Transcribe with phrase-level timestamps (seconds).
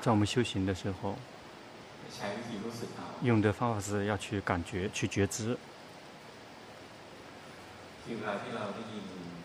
[0.00, 1.14] 在我们修行的时候，
[3.22, 5.56] 用的方法是要去感觉、去觉知。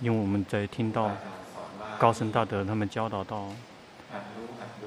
[0.02, 1.12] 因为我们在听到
[1.98, 3.50] 高僧大德他们教导到，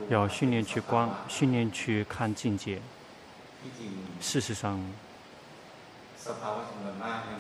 [0.09, 2.81] 要训练去观，训练去看境界。
[4.21, 4.81] 事实上，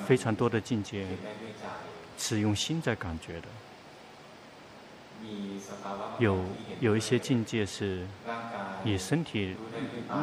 [0.07, 1.07] 非常多的境界
[2.19, 3.49] 是用心在感觉的。
[6.19, 6.45] 有
[6.81, 8.07] 有一些境界是
[8.85, 9.55] 你身体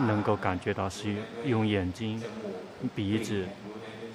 [0.07, 2.21] 能够感觉到，是用眼睛、
[2.95, 3.45] 鼻子，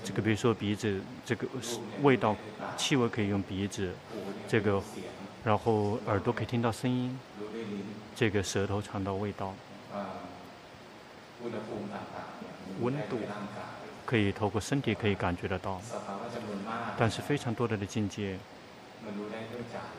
[0.02, 1.46] 这个比如说鼻子，这个
[2.02, 2.34] 味道、
[2.76, 3.92] 气味可以用鼻子，
[4.48, 4.82] 这个，
[5.44, 7.18] 然后耳朵可以听到声音，
[8.16, 9.54] 这个舌头尝到味道，
[12.80, 13.18] 温度
[14.06, 15.80] 可以透过身体可以感觉得到，
[16.96, 18.38] 但是非常多的的境界。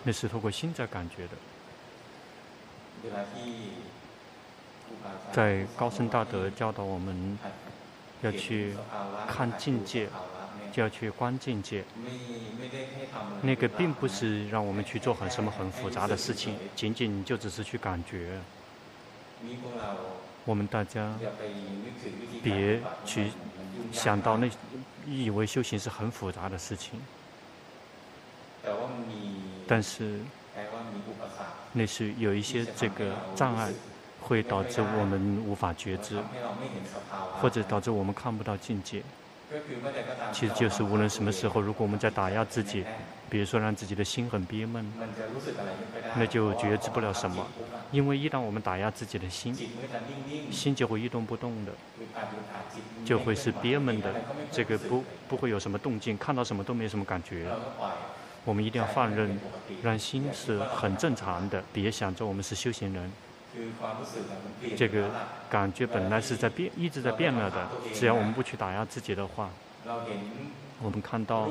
[0.04, 1.32] 那是透过心在感觉的。
[5.32, 7.38] 在高僧大德教导我们
[8.22, 8.76] 要去
[9.28, 10.10] 看境界，
[10.72, 11.84] 就要去观境界。
[13.42, 18.40] 那个并不是让我们去做很什么很复杂的事情，仅仅就只是去感觉。
[20.46, 21.16] 我们大家
[22.44, 23.32] 别去
[23.94, 24.50] 想到那
[25.08, 27.00] 以为修行是很复杂的事情。
[29.68, 30.20] 但是，
[31.74, 33.70] 那是有一些这个障碍，
[34.20, 36.18] 会导致我们无法觉知，
[37.40, 39.04] 或者导致我们看不到境界。
[40.32, 42.86] 其实就是无论什么时候，如果我们在打压自己，
[43.30, 44.86] 比如说让自己的心很憋闷，
[46.16, 47.48] 那就觉知不了什么。
[47.92, 49.56] 因为一旦我们打压自己的心，
[50.52, 51.72] 心就会一动不动的，
[53.04, 54.14] 就会是憋闷的，
[54.52, 57.48] 这个不不会有什么动静，看到什么都没什么感觉。
[58.46, 59.40] 我们一定要放任，
[59.84, 63.12] 让心是很正常的，别想着我们是修行人。
[64.78, 65.10] 这个
[65.50, 67.68] 感觉本来是在变，一直在变了的。
[67.94, 69.50] 只要我们不去打压自己的话，
[70.82, 71.50] 我们看到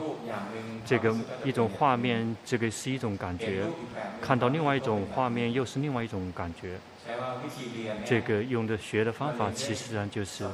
[0.87, 3.65] 这个一种画面，这个是一种感觉；
[4.22, 6.78] 看到另外一种画面，又是另外一种感觉。
[8.05, 10.45] 这个用的学的方法，其实上就是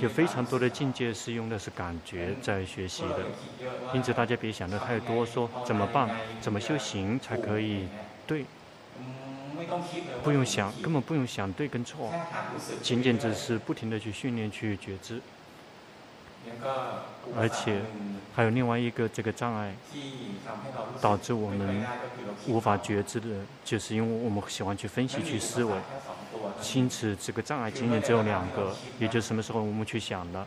[0.00, 3.26] 有非常多的境界是用的是感觉在学习的。
[3.92, 7.88] 因此，大家别想的太多，说怎么办，怎么修行才可以
[8.26, 8.44] 对？
[10.22, 12.14] 不用想，根本不用想对跟错，
[12.82, 15.20] 仅仅只是不停的去训练去觉知。
[17.36, 17.80] 而且
[18.34, 19.74] 还有另外一个这个障碍，
[21.00, 21.84] 导致我们
[22.46, 23.28] 无法觉知的，
[23.64, 25.74] 就是因为我们喜欢去分析、去思维。
[26.74, 30.46] 因此，这个障碍仅仅只有两个，也就是什么时候我们去想的，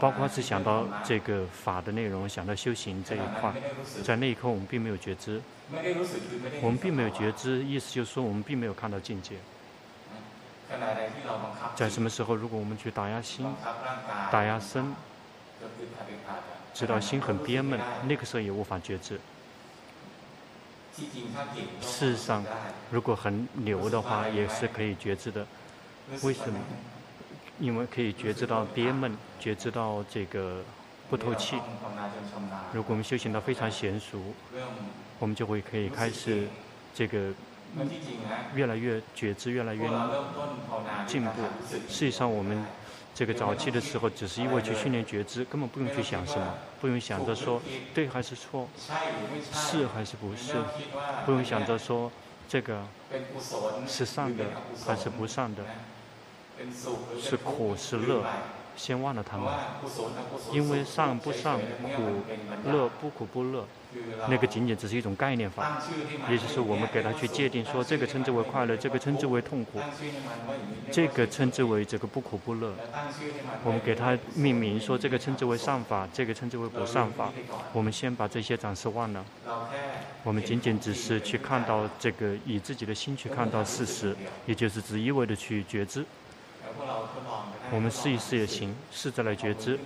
[0.00, 3.52] 包括是想到这个法的内容，想到修行这一块，
[4.04, 5.40] 在那一刻我们并没有觉知，
[6.62, 9.36] 我们并没有觉知，意思就是说我们并没有看到境界。
[11.74, 13.46] 在什么时候，如果我们去打压心、
[14.30, 14.94] 打压身，
[16.74, 19.18] 直到心很憋闷，那个时候也无法觉知。
[21.80, 22.44] 事实上，
[22.90, 25.46] 如果很牛的话，也是可以觉知的。
[26.22, 26.58] 为什么？
[27.58, 30.62] 因为可以觉知到憋闷，觉知到这个
[31.08, 31.56] 不透气。
[32.72, 34.20] 如果我们修行到非常娴熟，
[35.18, 36.46] 我们就会可以开始
[36.94, 37.32] 这个。
[38.54, 39.88] 越来越觉知，越来越
[41.06, 41.30] 进步。
[41.88, 42.64] 实际上，我们
[43.14, 47.60] 这个早期的时候，只是因为去训练觉知，根本不用去想什么，不用想着说
[47.94, 48.68] 对还是错，
[49.52, 50.54] 是还是不是，
[51.26, 52.10] 不用想着说
[52.48, 52.82] 这个
[53.86, 54.44] 是善的
[54.86, 55.62] 还是不善的，
[57.20, 58.24] 是苦是乐。
[58.76, 59.52] 先忘了他们，
[60.52, 62.22] 因为善不善、苦
[62.70, 63.66] 乐不苦不乐，
[64.28, 65.80] 那个仅仅只是一种概念法，
[66.28, 69.80] 也就是我们给他去界定说，这个称之为快乐，这个称之为痛苦，
[70.90, 72.74] 这个称之为这个不苦不乐。
[73.64, 77.32] 我们给他命名说，这个称之为善法，这个称之为不善法。
[77.72, 79.24] 我们先把这些暂时忘了，
[80.22, 84.14] 我们仅仅只是去看到这个，以自己的心去看到事实，
[84.46, 86.04] 也就是只一味的去觉知。
[87.70, 89.78] 我们试一试也行，试着来觉知，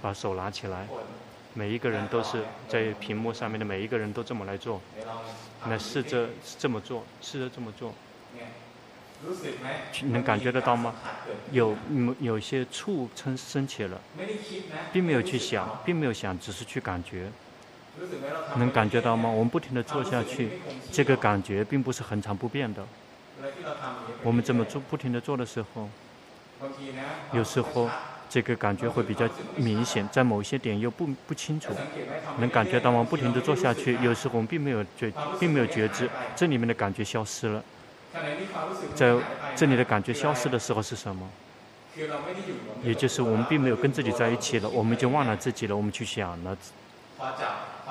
[0.00, 0.86] 把手拿起来。
[1.54, 4.80] 每一个人都是在屏幕上面的每一个人都这么来做，
[5.68, 6.28] 来试着
[6.58, 7.92] 这么做，试着这么做。
[10.04, 10.94] 能感觉得到吗？
[11.50, 11.76] 有
[12.20, 14.00] 有些触撑升起了，
[14.92, 17.28] 并没有去想，并没有想，只是去感觉。
[18.56, 19.28] 能感觉到吗？
[19.28, 20.60] 我们不停地做下去，
[20.92, 22.86] 这个感觉并不是恒常不变的。
[24.22, 25.88] 我们这么做，不停地做的时候。
[27.32, 27.88] 有时候
[28.28, 31.72] 这个感觉会比较明显，在某些点又不不清楚。
[32.38, 33.06] 能感觉到吗？
[33.08, 37.62] 不停地做下去，有时候我们并没有觉，并没有觉知，这里面的感觉消失了。
[38.94, 39.16] 在
[39.56, 41.28] 这里的感觉消失的时候是什么？
[42.84, 46.56] 也就是我们并没有跟自己在一起了，我们已经忘了自己了，我们去想了。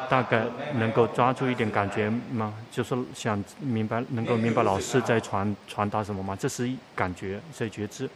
[0.09, 0.45] 大概
[0.75, 2.53] 能够抓住一点感觉吗？
[2.71, 6.37] 就是想明白，能够明白老师在传传达什么吗？
[6.39, 8.09] 这是感觉，在觉知。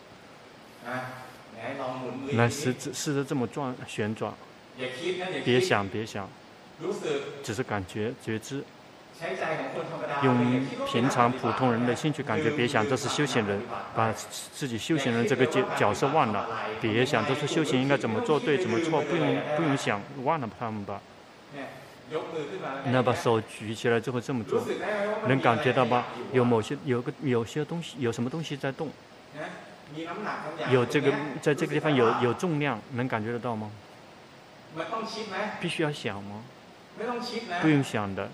[2.33, 4.33] 来试着试着这么转旋转，
[5.43, 6.29] 别想别想，
[7.43, 8.63] 只是感觉觉知。
[10.23, 13.61] 用平常普通人的兴趣感觉，别想这是修行人，
[13.95, 14.11] 把
[14.51, 16.47] 自己修行人这个角角色忘了，
[16.81, 20.99] 别想这是修行应该怎么做对怎么错，不用不用想，忘了他们吧。
[22.85, 24.65] 那把手举起来之后这么做，
[25.27, 26.07] 能感觉到吧？
[26.33, 28.89] 有某些有个有些东西有什么东西在动？
[30.71, 31.11] 有这个
[31.41, 33.69] 在这个地方有有重量，能感觉得到吗？
[35.59, 36.43] 必须要想吗？
[37.61, 38.29] 不用想的，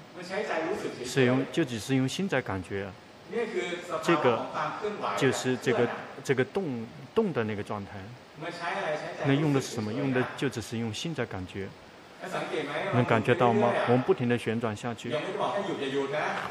[1.05, 2.87] 使用就只是用心在感觉，
[4.03, 4.45] 这个
[5.15, 5.87] 就是这个
[6.23, 7.91] 这个动动的那个状态。
[9.25, 9.91] 那用的是什么？
[9.93, 11.67] 用的就只是用心在感觉，
[12.93, 13.71] 能感觉到吗？
[13.87, 15.11] 我们不停的旋转下去，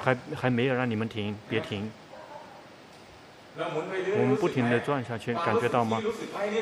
[0.03, 1.91] 还还没有让你们停，别停。
[3.58, 6.00] 我们不停地转下去，感觉到吗？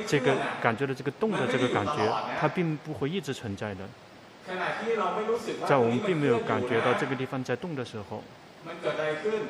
[0.07, 3.81] 这个感觉的这个动的这个感觉，它并不会一直存在的。
[5.67, 8.23] 在我们并没有感觉到这个地方在动的时候，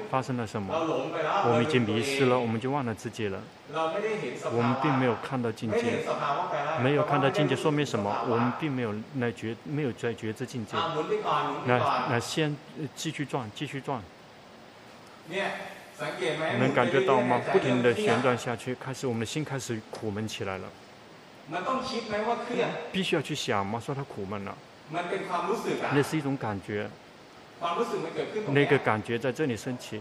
[0.08, 0.72] 发生了什么？
[0.72, 3.40] 我们已经迷失了，我们就忘了自己了。
[3.72, 6.04] 我们并没有看到境界，
[6.82, 8.24] 没有看到境界说明什么？
[8.28, 10.76] 我们并没有来觉，没有在觉知境界。
[11.66, 12.56] 那那先
[12.94, 14.00] 继续转，继续转。
[16.58, 17.40] 能感觉到吗？
[17.52, 20.68] 不停地旋转下去，开始我们的心开始苦闷起来了。
[22.90, 23.78] 必须要去想吗？
[23.78, 24.56] 说他苦闷了。
[24.90, 26.88] 那是一种感觉。
[28.48, 30.00] 那个感觉在这里升起。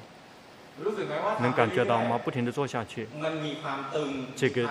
[1.40, 2.18] 能感觉到吗？
[2.18, 3.08] 不停地做下去。
[4.36, 4.70] 这个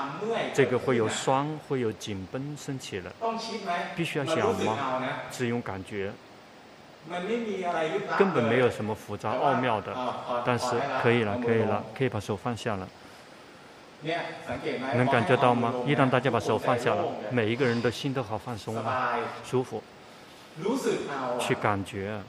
[0.52, 3.12] 这个会有酸，会有紧绷升起了。
[3.94, 5.08] 必须要想吗？
[5.30, 6.10] 只用感觉。
[8.18, 9.94] 根本没有什么复杂奥妙的，
[10.44, 10.66] 但是
[11.02, 12.88] 可以了，可以了，可以把手放下了。
[14.94, 15.72] 能感觉到吗？
[15.86, 19.82] 一旦大家把手放下了，每一个人的心都好放松了，舒服。
[21.38, 22.20] 去感觉，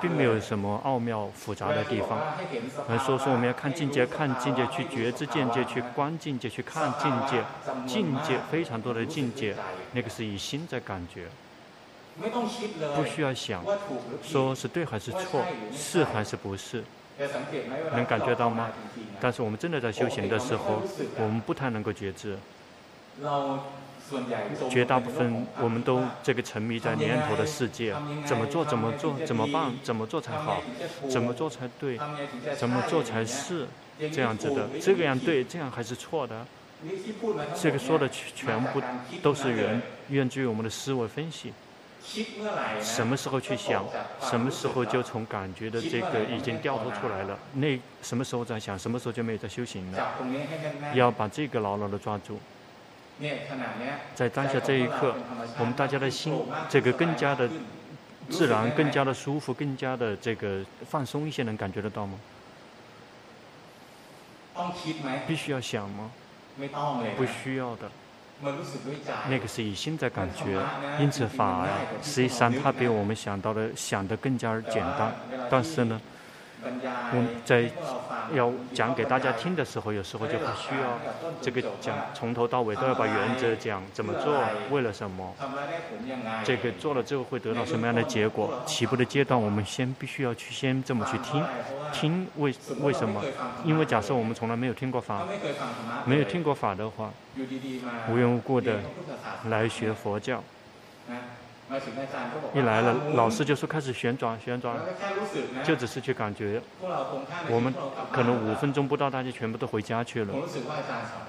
[0.00, 2.18] 并没有什么奥妙复杂的地方。
[2.88, 7.42] 来说说我们要看境界，看境界，去觉知境界，去观境界，去看境界，
[7.86, 9.54] 境界非常多的境界，
[9.92, 11.26] 那个是以心在感觉。
[12.18, 13.62] 不需要想，
[14.22, 16.82] 说是对还是错，是还是不是，
[17.92, 18.70] 能感觉到吗？
[19.20, 20.82] 但是我们真的在修行的时候，
[21.18, 22.36] 我们不太能够觉知。
[24.70, 27.92] 绝大部分我们都这个沉迷在念头的世界，
[28.24, 29.72] 怎么做怎么做怎么办？
[29.82, 30.62] 怎么做才好？
[31.10, 31.98] 怎么做才对？
[32.56, 33.66] 怎么做才是
[34.12, 34.68] 这样子的？
[34.80, 36.46] 这个样对，这样还是错的？
[37.54, 38.80] 这个说的全部
[39.22, 41.52] 都是源源自于我们的思维分析。
[42.80, 43.84] 什么时候去想，
[44.20, 47.36] 什么时候就从感觉的这个已经掉脱出来了。
[47.54, 50.14] 那什么时候在想，什么时候就没有在修行了。
[50.94, 52.38] 要把这个牢牢的抓住。
[54.14, 55.14] 在当下这一刻，
[55.58, 56.38] 我们大家的心
[56.68, 57.48] 这个更加的
[58.30, 62.18] 自然，更加的舒服，更加的这个放松一些，能感觉得到吗？
[65.26, 66.10] 必须要想吗？
[67.16, 67.90] 不需要的。
[69.28, 70.60] 那个是以心在感觉，
[71.00, 71.66] 因此法
[72.02, 75.12] 实际上它比我们想到的想的更加简单，
[75.50, 76.00] 但是呢。
[77.12, 77.70] 我们在
[78.34, 80.98] 要讲给大家听的时候，有时候就不需要
[81.40, 85.34] 这个讲，从头到尾都要把原则讲怎么做，为了什么，
[86.44, 88.62] 这个做了之后会得到什么样的结果。
[88.66, 91.44] 起步的阶段，我们先必须要去先这么去听，
[91.92, 93.22] 听为为什么？
[93.64, 95.22] 因为假设我们从来没有听过法，
[96.04, 97.10] 没有听过法的话，
[98.08, 98.80] 无缘无故的
[99.48, 100.42] 来学佛教。
[102.54, 104.76] 一来了，老师就说开始旋转旋转，
[105.64, 106.62] 就只是去感觉。
[107.50, 107.74] 我们
[108.12, 110.34] 可能五分钟不到，大家全部都回家去了。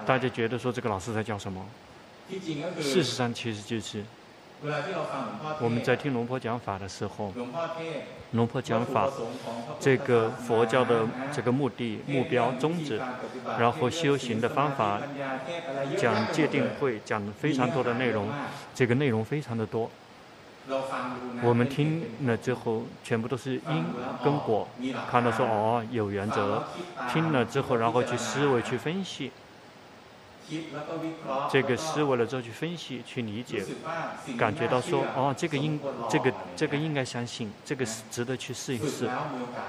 [0.06, 1.66] 大家觉得说这个老师在教什么？
[2.80, 4.04] 事实上其实就是
[5.60, 7.34] 我们在听龙婆讲法的时候，
[8.32, 9.10] 龙婆讲法，
[9.80, 13.02] 这个佛教的这个目的、目标、宗旨，
[13.58, 15.02] 然后修行的方法，
[15.98, 18.30] 讲界定会，讲非常多的内容，
[18.76, 19.90] 这个内容非常的多。
[21.42, 23.86] 我们听了之后，全部都是因
[24.24, 24.68] 跟果，
[25.10, 26.64] 看到说哦有原则，
[27.12, 29.32] 听了之后，然后去思维去分析，
[31.52, 33.64] 这个思维了之后去分析、去理解，
[34.38, 39.10] 感觉到说，哦，这个应这个这个应该相信，这个是值得去试一试。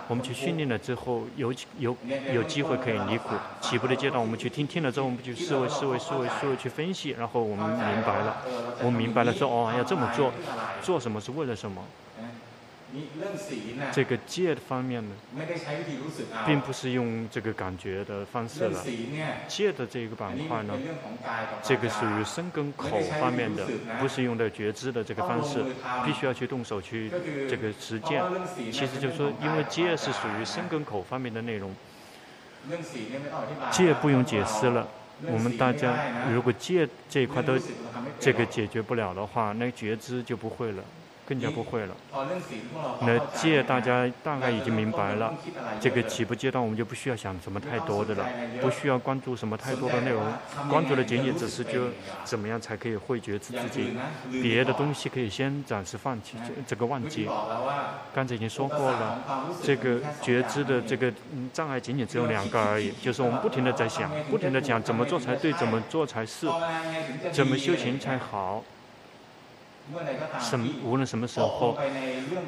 [0.07, 1.97] 我们去训练了之后，有有
[2.33, 3.35] 有机会可以离苦。
[3.61, 8.37] 起步的阶段，我们去听听了之后，我们去思维、思维、思维、思维去分析，然后我们明白了，
[8.81, 10.33] 我们明白了说，哦，要这么做，
[10.83, 11.83] 做什么是为了什么。
[13.93, 15.15] 这个戒的方面呢，
[16.47, 18.83] 并不是用这个感觉的方式了。
[19.47, 20.75] 戒的这个板块呢，
[21.63, 23.67] 这个属于身跟口方面的，
[24.01, 25.65] 不是用的觉知的这个方式，
[26.05, 27.11] 必须要去动手去
[27.49, 28.23] 这个实践。
[28.73, 31.75] 其实就是说，因为戒是属于身跟口方面的内容，
[33.71, 34.87] 戒不用解释了。
[35.27, 35.95] 我们大家
[36.33, 37.59] 如果戒这一块都
[38.21, 40.83] 这个解决不了的话，那觉知就不会了。
[41.29, 41.95] 更加不会了。
[43.03, 45.35] 那戒大家大概已经明白了，
[45.79, 48.27] 这个起步阶段我们就不需要想什么太多的了，
[48.63, 50.23] 不需要关注什么太多的内容，
[50.71, 51.89] 关注的仅仅只是就
[52.25, 53.95] 怎么样才可以会觉知自己，
[54.31, 57.29] 别的东西可以先暂时放弃，这个忘记。
[58.15, 59.21] 刚才已经说过了，
[59.63, 61.13] 这个觉知的这个
[61.53, 66.49] 障碍仅仅只有两个而已，就是我们不停的在想，不停的讲怎么做才对，怎么做才是，
[67.31, 68.65] 怎么修行才好。
[70.39, 71.79] 什么无论什么时候，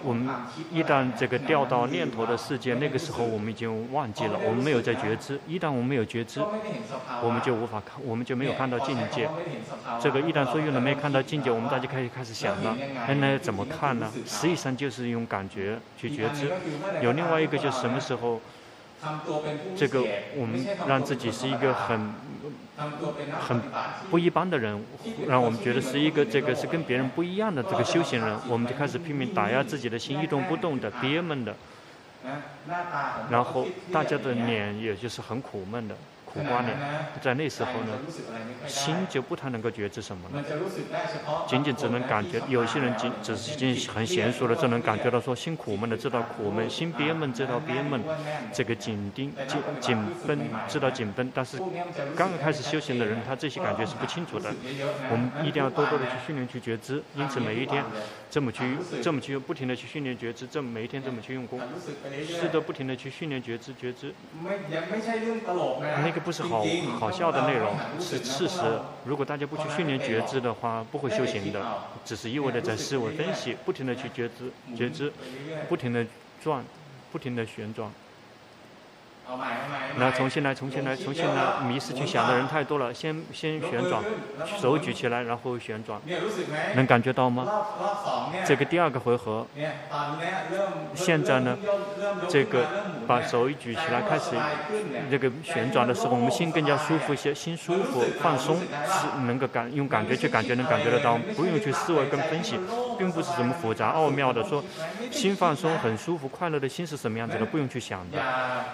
[0.03, 0.29] 我们
[0.71, 5.41] 一旦这个掉到念头的世界，那个时候我们已经忘记了，我们没有在觉知。
[5.49, 6.41] 一旦我们没有觉知，
[7.23, 9.29] 我们就无法看，我们就没有看到境界。
[10.01, 12.77] 这个一旦说用了没看到境界，我们大家开始开始想了，
[13.09, 14.11] 那那怎么看呢？
[14.27, 16.51] 实际上就是用感觉去觉知。
[17.03, 18.41] 有另外一个就是什么时候，
[19.77, 20.05] 这个
[20.37, 22.13] 我们让自己是一个很。
[23.41, 23.61] 很
[24.11, 24.83] 不一般的人，
[25.29, 31.55] 让我们觉得是一个这个是跟别人不一样的这个修行人，我们就开始拼命打压自己的心，一动不动的憋闷的，
[33.31, 35.95] 然后大家的脸也就是很苦闷的。
[36.33, 36.79] 苦瓜脸，
[37.21, 37.99] 在那时候呢，
[38.67, 40.45] 心就不太能够觉知什么了，
[41.49, 42.41] 仅仅只能感觉。
[42.49, 48.01] 有些人仅只是已经很娴熟了，就能感觉到说心苦闷的知道苦闷，心憋闷知道憋闷，
[48.53, 51.29] 这个紧盯紧紧绷知道紧绷。
[51.35, 51.59] 但是
[52.17, 54.55] 刚刚开始修行的人，他这些感觉是不清楚的。
[55.11, 57.83] 我们一定要多多的去训练去觉知，因此每一天
[58.31, 61.61] 这么去这么去不停的去训练觉知，这么每一天这么去用功，
[62.25, 64.15] 是的不停的去训练觉知觉知。
[66.05, 66.20] 那个。
[66.25, 66.65] 不是好
[66.99, 68.61] 好笑的内容，是事实。
[69.05, 71.61] 如果大家不去训练觉知的话，不会修行的，
[72.05, 75.13] 只是一味的在思维分析，不停的去觉知觉知，
[75.69, 76.07] 不停的
[76.43, 76.65] 转，
[77.13, 77.91] 不停的旋转。
[79.97, 82.93] 那重新来，重新来，重新来，迷失去想的人太多了。
[82.95, 84.03] 先先旋转，
[84.59, 86.01] 手举起来，然后旋转，
[86.75, 87.47] 能感觉到吗？
[88.47, 89.47] 这个第二个回合，
[90.95, 91.57] 现在呢，
[92.29, 92.65] 这个
[93.07, 94.31] 把手一举起来，开始
[95.11, 102.59] 这个旋转的时候，我们心更加舒服一些，心舒服放松，是能够感用感觉去感觉，能感觉得到，不用去思维跟分析，
[102.99, 104.65] 并不是什么复杂奥妙的说，
[105.11, 108.19] 心放松很舒服，快乐的心是什么样子的，不用去想的，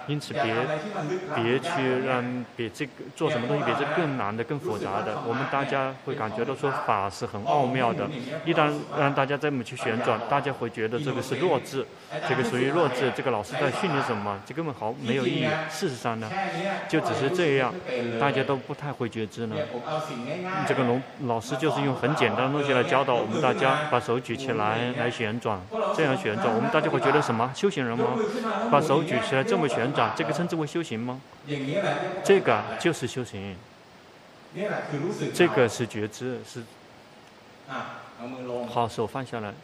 [0.06, 0.36] 因此。
[0.46, 5.18] 别别去让比这个做什么东西比这更难的、更复杂的。
[5.26, 8.06] 我们大家会感觉到说法是很奥妙的。
[8.44, 11.84] 一旦让大家这么去旋转，大家会觉得这个是弱智，
[12.28, 13.10] 这个属于弱智。
[13.16, 14.38] 这个老师在训练什么？
[14.46, 15.48] 这根本毫没有意义。
[15.68, 16.30] 事实上呢，
[16.88, 17.74] 就只是这样，
[18.20, 19.56] 大家都不太会觉知呢。
[20.68, 25.58] 这个龙老师就是用很简单的东西来教导我们大家，把手举起来来旋转，
[25.96, 27.50] 这样旋转，我们大家会觉得什么？
[27.54, 28.04] 修行人吗？
[28.70, 30.35] 把手举起来这么旋转，这个。
[30.36, 31.20] 称之为修行吗？
[32.22, 33.56] 这个就是修行，
[35.34, 36.62] 这个是觉知，是。
[38.68, 39.54] 好，手放下来，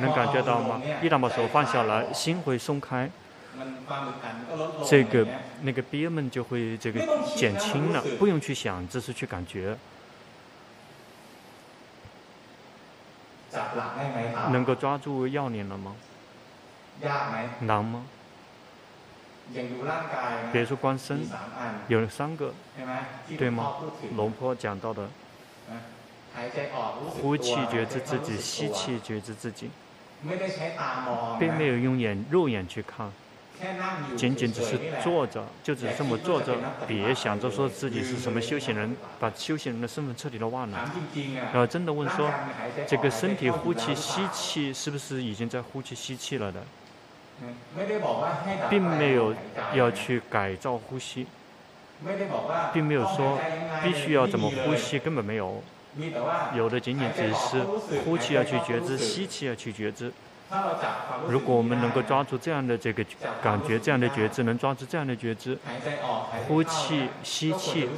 [0.00, 0.80] 能感觉到吗？
[1.02, 3.08] 一旦把手放下来，心会松开，
[4.84, 5.26] 这个
[5.62, 7.00] 那个憋闷就会这个
[7.36, 9.76] 减轻了，不用去想，只是去感觉。
[14.50, 15.94] 能够抓住要领了吗？
[17.60, 18.04] 难吗？
[20.52, 21.28] 比如说观身，
[21.88, 22.54] 有三个，
[23.36, 23.74] 对吗？
[24.14, 25.08] 龙坡讲到的，
[27.20, 29.68] 呼气觉知自己，吸气觉知自己，
[31.38, 33.10] 并没有用眼肉眼去看，
[34.16, 36.56] 仅仅只是坐着，就只是这么坐着，
[36.86, 40.90] 别想着说自己是什么修行人，把修行人的身份彻底的忘了。
[41.52, 42.30] 然后真的问说，
[42.86, 46.62] 这个身体呼气吸气是不是已经在呼气吸气了的？
[48.68, 49.34] 并没有
[49.74, 51.26] 要去改造呼吸，
[52.72, 53.38] 并没有说
[53.82, 55.62] 必须要怎么呼吸，根本没有。
[56.54, 57.62] 有的仅仅只是
[58.04, 60.10] 呼气要去觉知，吸气要去觉知。
[61.28, 63.02] 如果我们能够抓住这样的这个
[63.42, 65.56] 感觉，这样的觉知，能抓住这样的觉知，
[66.46, 67.88] 呼气、吸气，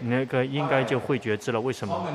[0.00, 1.60] 那个应该就会觉知了。
[1.60, 2.08] 为什么？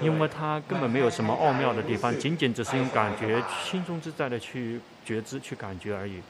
[0.00, 6.22] 因为它根本没有什么奥妙的地方，仅仅只是用感觉，轻松自在的去觉知、去感觉而已。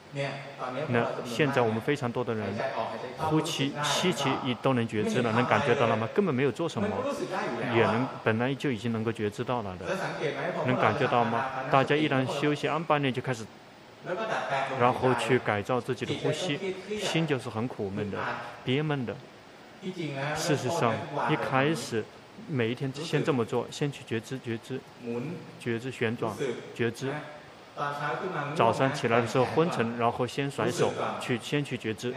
[0.89, 2.45] 那现在我们非常多的人，
[3.17, 6.07] 呼气、吸气也都能觉知了，能感觉到了吗？
[6.13, 6.87] 根本没有做什么，
[7.73, 9.85] 也能本来就已经能够觉知到了的，
[10.65, 11.45] 能感觉到吗？
[11.71, 13.45] 大家一旦休息安般呢，就开始，
[14.79, 18.17] 然后去改造自己的呼吸，心就是很苦闷的、
[18.63, 19.15] 憋闷的。
[20.35, 20.93] 事实上，
[21.29, 22.03] 一开始
[22.47, 24.79] 每一天先这么做，先去觉知、觉知、
[25.59, 26.33] 觉知旋转、
[26.75, 27.11] 觉知。
[28.55, 32.13] 早上起来的时候昏沉，然后先甩手去先去觉知，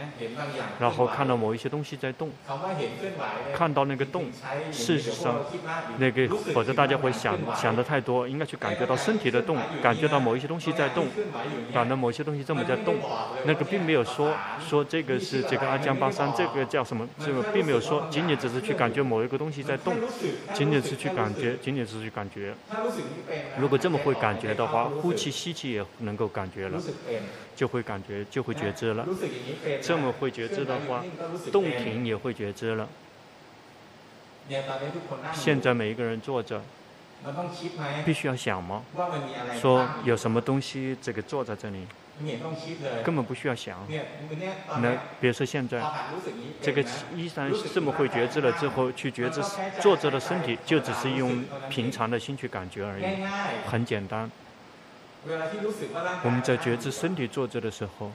[0.79, 2.29] 然后看到某一些东西在动，
[3.53, 4.25] 看到那个动，
[4.71, 5.35] 事实上
[5.97, 11.07] 那个否则大家会想想的太多，应该去感觉到身体的动，感觉到某一些东西在动，
[11.73, 12.95] 感到某些东西这么在动，
[13.43, 14.33] 那个并没有说
[14.65, 17.05] 说这个是这个阿江巴山，这个叫什么？
[17.19, 19.93] 这个并没有说，仅仅只是去感觉某一个东西在动，
[20.53, 22.53] 仅仅是去感觉，仅仅是去感觉。
[23.57, 25.48] 如果这么会感觉的话，呼气吸。
[25.49, 26.79] 机器也能够感觉了，
[27.55, 29.03] 就会感觉，就会觉知了。
[29.81, 31.03] 这么会觉知的话，
[31.51, 32.87] 洞庭也会觉知了。
[35.33, 36.61] 现在每一个人坐着，
[38.05, 38.83] 必须要想吗？
[39.59, 41.87] 说有什么东西这个坐在这里，
[43.03, 43.79] 根本不需要想。
[44.79, 45.81] 那比如说现在，
[46.61, 46.79] 这个
[47.15, 49.41] 依然这么会觉知了之后，去觉知
[49.81, 53.03] 坐着的身体，就只是用平常的心去感觉而已，
[53.67, 54.29] 很简单。
[56.23, 58.11] 我们在觉知身体坐着的时候，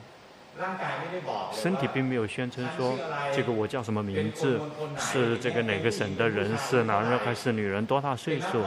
[1.53, 2.97] 身体并没有宣称说
[3.33, 4.59] 这个我叫什么名字，
[4.97, 8.63] 是这个哪个省的人，是男人还是女人，多大岁数，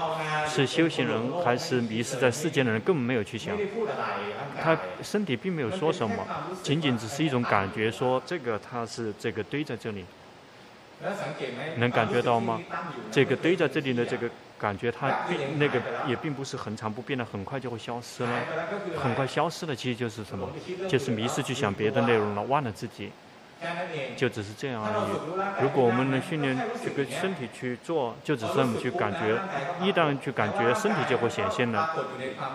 [0.46, 3.56] 是修行人还是迷失在世间的人，根本没有去想。
[4.62, 6.26] 他身体并没有说什么，
[6.62, 10.04] 仅仅只是一种感觉，说这个他是这个堆在这里，
[11.76, 12.60] 能感觉到吗？
[13.10, 14.30] 这个堆在这里的这个。
[14.58, 18.30] 感觉它并那个也并不是恒常不变的，很快就会消失了，
[18.96, 20.50] 很快消失了其实就是什么？
[20.88, 23.12] 就是迷失去想别的内容了，忘了自己。
[24.16, 25.62] 就只是这样而已。
[25.62, 29.38] 如果我们能训练这个身体去做，就只是我们去感觉。
[29.84, 31.90] 一旦去感觉，身体就会显现了，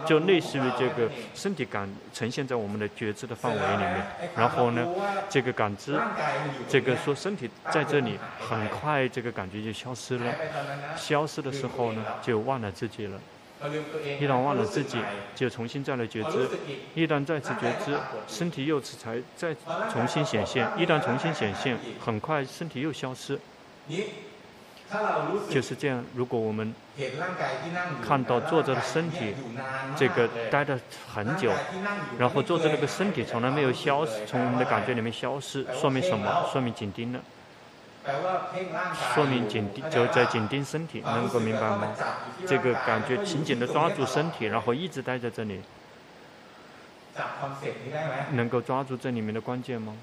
[0.06, 4.06] 就类似于这个身体感呈现在我们的觉知的范围里面。
[4.36, 4.88] 然后呢，
[5.30, 6.00] 这个感知，
[6.68, 10.34] 这个说身体在这里，很快这个感觉就消失了。
[10.96, 13.20] 消失的时候呢，就忘了自己了。
[14.19, 14.97] 一旦忘了自己，
[15.36, 16.47] 就重新再来觉知；
[16.95, 17.97] 一旦再次觉知，
[18.28, 19.56] 身体又此才再
[19.91, 23.39] 重新显现；一旦重新显现，很快身体又消失。
[25.49, 26.04] 就是这样。
[26.13, 26.71] 如果我们
[28.06, 29.34] 看到坐着的身体，
[29.97, 30.78] 这个待得
[31.12, 31.52] 很久，
[32.19, 36.47] 然后坐着那个身体从来没有消失，从我们的感觉里面消失，说明什么？
[36.52, 37.19] 说明紧盯了。
[39.13, 41.96] 说明紧盯，就在紧盯身体，能够明白吗？
[42.46, 45.62] 这个感觉紧紧的抓住身体，然后一直待在这里，
[48.32, 49.96] 能够抓住这里面的关键吗？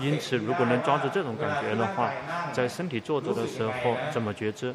[0.00, 2.12] 因此，如果能抓住这种感觉的话，
[2.52, 4.72] 在身体坐着的时候怎么觉知？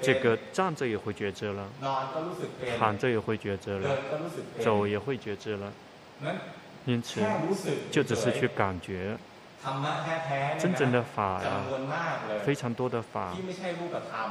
[0.00, 1.68] 这个站着也会觉知了，
[2.78, 3.90] 躺着也会觉知了，
[4.60, 5.70] 走也会觉知了。
[6.86, 7.20] 因此，
[7.90, 9.18] 就只是去感觉。
[10.58, 11.62] 真正的法呀，
[12.44, 13.32] 非常多的法，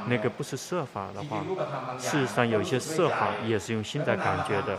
[0.06, 1.42] 那个不是色法的话，
[1.98, 4.78] 事实上有些色法也是用心在感觉的，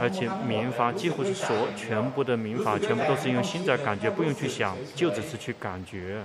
[0.00, 6.24] 而且民法几乎是所全部的民法，全部都是用心在感觉，不用去想，就只是去感觉。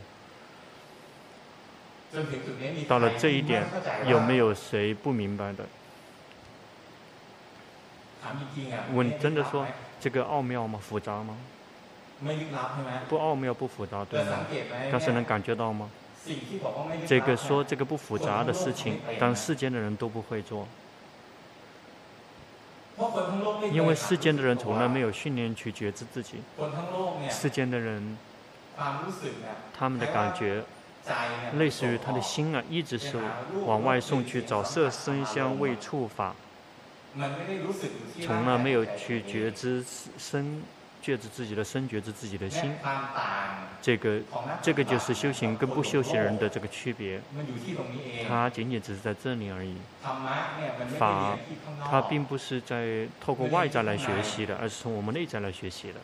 [2.87, 3.63] 到了这一点，
[4.07, 5.63] 有没有谁不明白的？
[8.93, 9.67] 问，真的说
[9.99, 10.79] 这个奥妙吗？
[10.81, 11.37] 复杂吗？
[13.07, 14.45] 不奥妙不复杂，对吗？
[14.91, 15.89] 但是能感觉到吗？
[17.07, 20.67] 这个说这个不复杂的事情，但世间的人都不会做，
[23.71, 26.41] 因为世间的人从来没有训练去觉知自己。
[27.31, 28.17] 世间的人，
[29.73, 30.61] 他们的感觉，
[31.57, 33.17] 类似于他的心啊，一直是
[33.65, 36.35] 往外送去找色声香味触法，
[38.21, 39.83] 从来没有去觉知
[40.17, 40.61] 身。
[41.01, 42.73] 觉知自己的身，觉知自己的心，
[43.81, 44.19] 这个
[44.61, 47.19] 这个就是修行跟不修行人的这个区别。
[48.27, 49.75] 它仅仅只是在这里而已。
[50.97, 51.37] 法，
[51.89, 55.95] 它并不是在透过外在来学习的，而是从我们内在来学习的，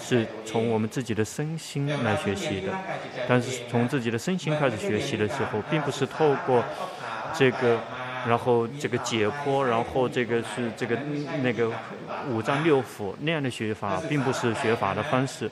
[0.00, 2.72] 是从我们自己的身心来学习的。
[3.28, 6.62] 但是从自己的身心开始学习的时候，并不是透过
[7.34, 7.80] 这个
[8.26, 10.96] 然后这个解剖，然后这个是这个
[11.42, 11.70] 那个
[12.28, 15.50] 五脏六腑那样的学法，并不是学法的方式。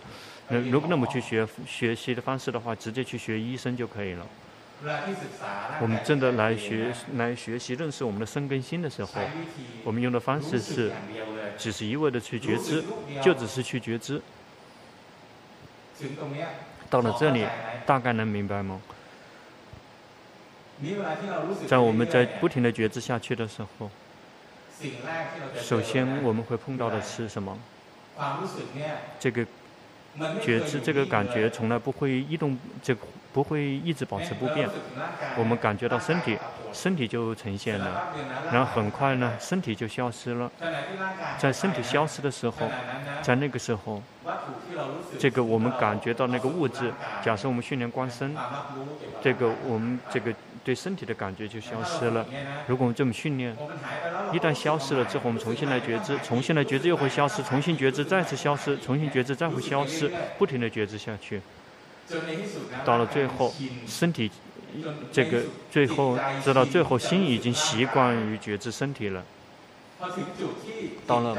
[0.49, 4.27] 那如果那么去学学习的方式的话，直接去学医生就可以了。
[5.81, 9.21] 我们真的来学来学习认识我们的生跟心的时候，
[9.85, 10.91] 我们用的方式是，
[11.59, 12.83] 只是一味的去觉知，
[13.23, 14.21] 就只是去觉知。
[16.89, 17.47] 到了这里，
[17.85, 18.81] 大概能明白吗？
[21.67, 23.91] 在我们在不停的觉知下去的时候，
[25.59, 27.57] 首先我们会碰到的是什么？
[29.19, 29.45] 这个
[30.43, 33.01] 觉知，这个感觉从来不会移动，这个。
[33.33, 34.69] 不会一直保持不变。
[35.37, 36.37] 我们感觉到身体，
[36.73, 38.13] 身体就呈现了，
[38.51, 40.51] 然后很快呢，身体就消失了。
[41.39, 42.69] 在身体消失的时候，
[43.23, 44.03] 在那个时候，
[45.17, 48.37] 这个我们感觉到那个物质，假设我们训练观身，
[49.23, 52.27] 这个我们这个对身体的感觉就消失了。
[52.67, 53.57] 如果我们这么训练，
[54.33, 61.41] 一旦消失了之后，我们重新来觉知，重新来觉知又会消失，重新觉知再次消失，重新觉知再会消失，不停地觉知下去。
[62.85, 63.55] 到了最后，
[63.87, 64.31] 身体
[65.13, 69.25] 这个最后，直到最后，心已经习惯于觉知身体了。
[71.07, 71.37] 到了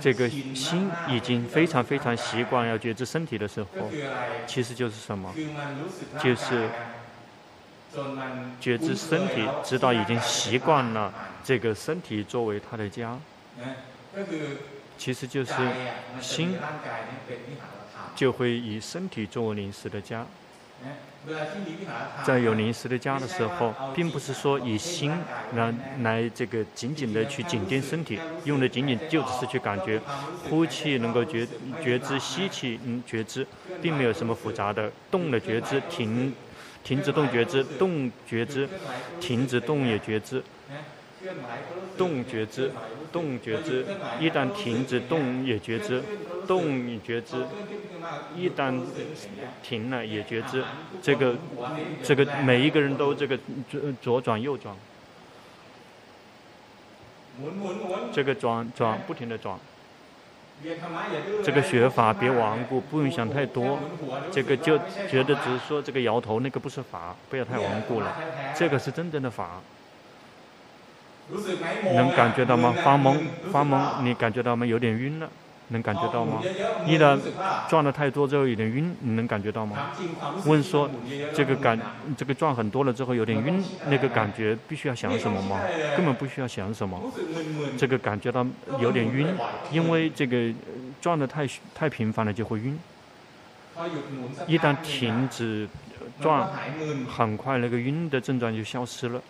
[0.00, 3.68] 这个心已经非常非常习惯要觉知身体的时候，
[4.46, 5.30] 其实就是什么？
[6.18, 6.68] 就是
[8.60, 11.12] 觉知身体，直到已经习惯了
[11.44, 13.18] 这个身体作为他的家。
[14.98, 15.52] 其实就是
[16.20, 16.56] 心。
[18.16, 20.26] 就会以身体作为临时的家。
[22.22, 25.12] 在有临时的家的时候，并不是说以心
[25.54, 25.72] 来
[26.02, 29.98] 来这个紧紧的去紧盯身体，用的仅仅就只是去感觉
[30.48, 31.46] 呼气能够觉
[31.82, 33.46] 觉知，吸气嗯觉知，
[33.80, 36.34] 并没有什么复杂的动的觉知，停
[36.82, 38.68] 停止动觉知，动觉知，
[39.20, 40.42] 停止动也觉知。
[41.98, 42.70] 动觉知，
[43.12, 43.84] 动觉知，
[44.18, 46.02] 一旦停止动也觉知，
[46.46, 47.44] 动也觉知，
[48.34, 48.80] 一旦
[49.62, 50.64] 停了也觉知，
[51.02, 51.36] 这个
[52.02, 53.38] 这个每一个人都这个
[53.70, 54.74] 左左转右转，
[58.10, 59.58] 这个转转不停地转，
[61.42, 63.78] 这个学法别顽固，不用想太多，
[64.30, 68.14] 这个就觉得只是说这个摇头，那个不是法，不要太顽固了，
[68.54, 69.60] 这个是真正的法。
[71.94, 72.74] 能感觉到吗？
[72.84, 73.16] 发懵，
[73.52, 74.66] 发懵，你感觉到吗？
[74.66, 75.30] 有点晕了，
[75.70, 76.40] 能感觉到吗？
[76.86, 77.18] 一旦
[77.68, 79.90] 转的太多之后有点晕，你能感觉到吗？
[80.44, 80.88] 问说
[81.34, 81.78] 这个感，
[82.16, 85.60] 这个转很多了之后有点晕，那个感觉必须要想什么吗？
[85.96, 87.00] 根本不需要想什么，
[87.76, 88.46] 这个感觉到
[88.78, 89.26] 有点晕，
[89.72, 90.52] 因为这个
[91.00, 92.78] 转的太太频繁了就会晕。
[94.46, 95.68] 一旦停止。
[96.20, 96.46] 转，
[97.08, 99.22] 很快那个晕的症状就消失了。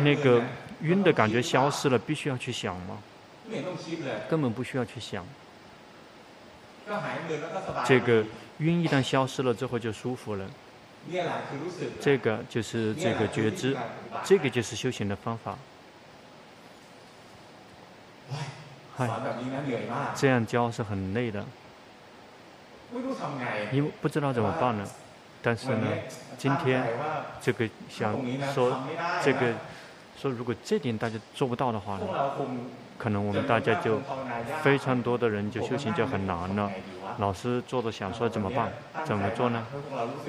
[0.00, 0.42] 那个
[0.82, 2.98] 晕的感觉消失了，必须要去想吗？
[4.28, 5.24] 根本不需要去想。
[7.86, 8.24] 这个
[8.58, 10.46] 晕一旦消失了之后就舒服了。
[12.00, 13.76] 这个就是这个觉知，
[14.24, 15.56] 这个就是修行的方法。
[18.96, 19.08] 嗨，
[20.14, 21.44] 这样教是很累的。
[23.72, 24.88] 因为不知道怎么办呢？
[25.42, 25.86] 但是呢，
[26.38, 26.86] 今天
[27.40, 28.14] 这个想
[28.54, 28.82] 说，
[29.22, 29.52] 这个
[30.16, 32.06] 说如果这点大家做不到的话呢，
[33.04, 34.02] 可能我们大家就
[34.50, 36.74] 非常多的人就修行就很难了。
[37.18, 38.72] 老师做的想说怎么办？
[39.04, 39.64] 怎么做呢？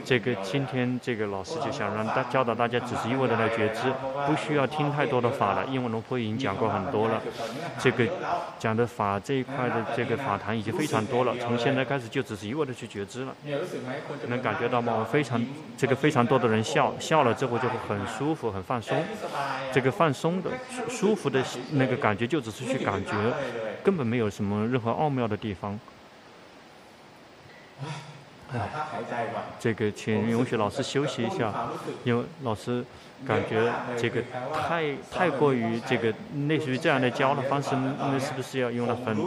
[0.04, 3.92] 这个今天这个老师就想让大教导大家，只是一味的来觉知，
[4.28, 5.66] 不需要听太多的法了。
[5.66, 7.22] 因为龙婆已经讲过很多了，
[7.80, 8.08] 这个
[8.60, 11.34] 讲的法这一块的这个法坛已经非常多了。
[11.40, 13.34] 从现在开始就只是一味的去觉知了。
[14.28, 14.96] 能感觉到吗？
[15.00, 15.44] 我非常
[15.76, 19.04] 这个非常多的人笑笑了之后就会很舒服很放松。
[19.72, 20.50] 这个放松的
[20.88, 23.12] 舒服的那个感觉就只是去感觉，
[23.84, 25.80] 根本没有什么任何奥妙的地方。
[28.54, 28.70] 唉，
[29.60, 31.52] 这个请允许老师休息一下，
[32.04, 32.86] 因为老师
[33.28, 34.22] 感觉这个
[34.54, 36.14] 太太过于这个
[36.48, 39.18] 类似于这样的教的方式，那是不是要用了很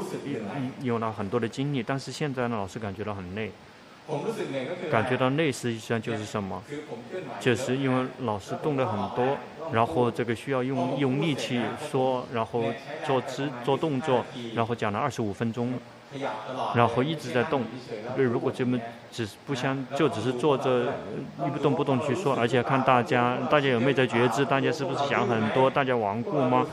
[0.83, 1.83] 用了很多的精力？
[1.83, 3.51] 但是现在呢，老师感觉到很累，
[4.91, 6.63] 感觉到累实际上就是什么？
[7.41, 9.37] 就是因为老师动的很多，
[9.73, 12.65] 然后这个需要用用力气说，然后
[13.05, 15.75] 做姿做动作，然后讲了二十五分钟。
[16.75, 17.63] 然后一直在动，
[18.17, 18.79] 如果这么
[19.13, 20.95] 只是不相就只是坐着
[21.47, 24.45] 一不动不动去说，而且看大家，大家有没有在觉知？
[24.45, 25.69] 大家是不是想很多？
[25.69, 26.67] 大家顽固吗？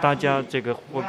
[0.00, 1.02] 大家这个会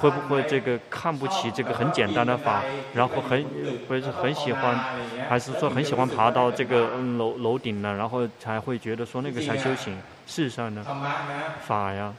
[0.00, 2.62] 会不会这个看不起这个很简单的法？
[2.94, 3.44] 然后很
[3.86, 4.78] 不是很喜欢，
[5.28, 6.88] 还是说很喜欢爬到这个
[7.18, 9.94] 楼楼顶呢，然后才会觉得说那个才修行？
[10.26, 10.84] 事实上呢，
[11.66, 12.14] 法呀，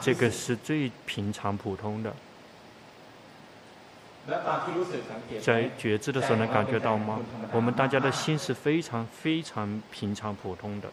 [0.00, 2.12] 这个是最平常普通的。
[5.40, 7.18] 在觉知的时候能感觉到吗？
[7.52, 10.88] 我们大家的心是非常非常平常普通的，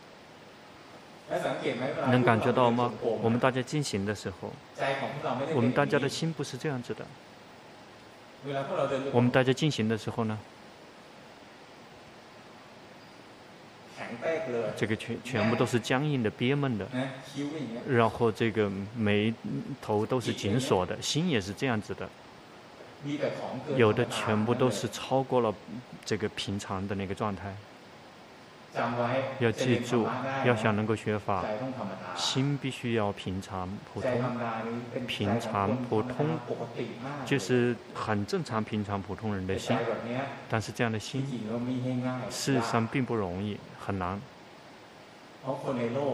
[2.09, 2.91] 能感觉到吗？
[3.21, 4.51] 我们大家进行的时候，
[5.53, 7.05] 我们大家的心不是这样子的。
[9.11, 10.39] 我们大家进行的时候呢，
[14.75, 16.87] 这个全全部都是僵硬的、憋闷的，
[17.87, 19.31] 然后这个眉
[19.79, 22.09] 头都是紧锁的，心也是这样子的。
[23.75, 25.53] 有的全部都是超过了
[26.05, 27.55] 这个平常的那个状态。
[29.39, 30.07] 要记住，
[30.45, 31.43] 要想能够学法，
[32.15, 34.11] 心必须要平常普通，
[35.07, 36.27] 平常普通
[37.25, 39.75] 就是很正常平常普通人的心。
[40.47, 41.25] 但是这样的心，
[42.29, 44.21] 事实上并不容易，很难。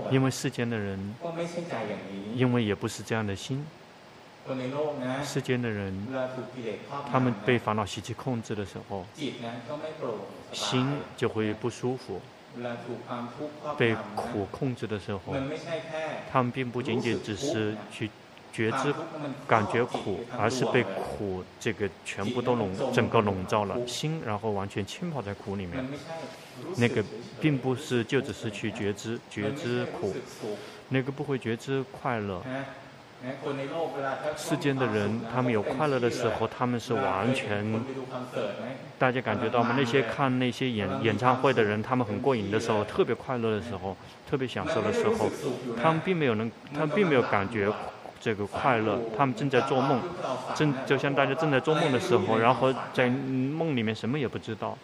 [0.10, 1.14] 因为世间的人，
[2.34, 3.66] 因为也不是这样的心。
[5.24, 5.94] 世间的人，
[7.12, 9.06] 他们被烦恼习气控制的时候，
[10.52, 12.20] 心就会不舒服；
[13.78, 15.36] 被苦控制的时候，
[16.32, 18.10] 他们并不仅仅只是去
[18.54, 18.94] 觉知、
[19.48, 25.84] 感觉苦，而是被苦这个全部都笼整个笼罩了心，然后完全浸泡在苦里面。
[26.78, 27.04] 那个
[27.42, 30.14] 并不是就只是去觉知觉知苦，
[30.90, 32.42] 那个不会觉知快乐。
[34.38, 37.66] 世间的人，他们有快乐的时候，他们是完全，
[38.98, 39.76] 大家感觉到吗？
[39.78, 43.96] 那些看那些演演唱会的人，他们很过瘾的时候，特别快乐的时候，
[44.30, 45.30] 特别享受的时候，
[45.82, 47.72] 他们并没有能，他们并没有感觉
[48.20, 50.02] 这个快乐，他们正在做梦，
[50.56, 54.78] 正就像大家正在做梦的时候，然后在梦里面什么也不知道。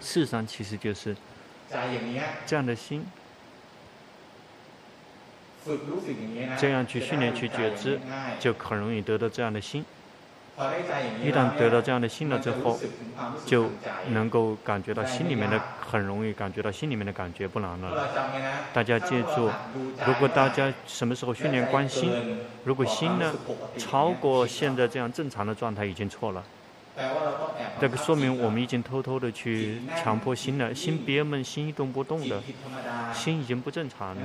[0.00, 1.14] 事实上，其实就是
[2.46, 3.04] 这样的心。
[6.58, 7.98] 这样去训练去觉知，
[8.38, 9.84] 就很容易得到这样的心。
[11.20, 12.78] 一旦得到这样的心了之后，
[13.44, 13.70] 就
[14.10, 18.08] 能够感觉到心里面的，很容易感觉到心里面的感觉不难了。
[18.72, 19.50] 大家记住，
[20.06, 23.34] 如果大家什么时候训练观心，如果心呢
[23.76, 26.44] 超过现在这样正常的状态，已经错了。
[27.80, 32.40] 这个说明我们已经偷偷的去强迫心了，心憋闷，心一动不动的，
[33.12, 34.22] 心已经不正常了。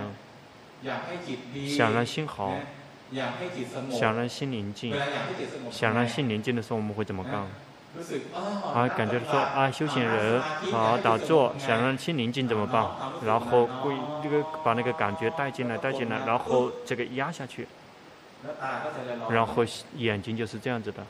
[1.67, 2.55] 想让心好，
[3.91, 4.95] 想让心宁静，
[5.71, 7.45] 想让心宁静的时候，我们会怎么干？
[8.73, 10.39] 啊，感觉说啊，修行人
[10.71, 12.87] 好打坐，想让心宁静怎么办？
[13.25, 17.67] 然后会这个把那个感觉带进来，带进来，然后这个压下去，
[19.29, 19.65] 然后
[19.97, 21.03] 眼睛就是这样子的，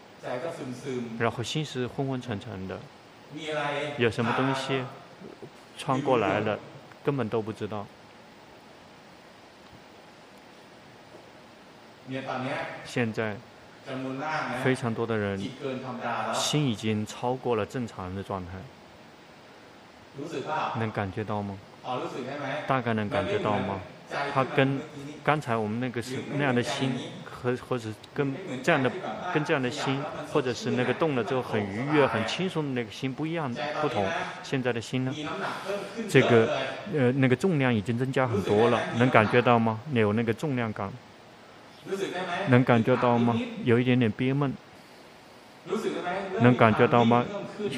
[1.19, 2.79] 然后心是昏昏沉沉的，
[3.97, 4.83] 有什么东西
[5.77, 6.57] 穿过来了，
[7.03, 7.85] 根本都不知道。
[12.85, 13.35] 现在
[14.63, 15.39] 非常多的人
[16.33, 18.51] 心已经超过了正常人的状态，
[20.79, 21.57] 能感觉到吗？
[22.67, 23.79] 大概能感觉到吗？
[24.33, 24.79] 他跟
[25.23, 26.91] 刚才我们那个是那样的心，
[27.25, 28.91] 和或者跟这样的
[29.33, 34.07] 跟这样的心，或者是那个动了之后很愉悦、很轻松的那个心不一样，不同。
[34.43, 35.13] 现在的心呢？
[36.09, 36.57] 这个
[36.93, 39.79] 呃那个重量已经增加很多了，能感觉到吗？
[39.93, 40.91] 有那个重量感。
[42.49, 43.39] 能感觉到吗？
[43.63, 44.53] 有一点点憋闷。
[46.41, 47.23] 能感觉到吗？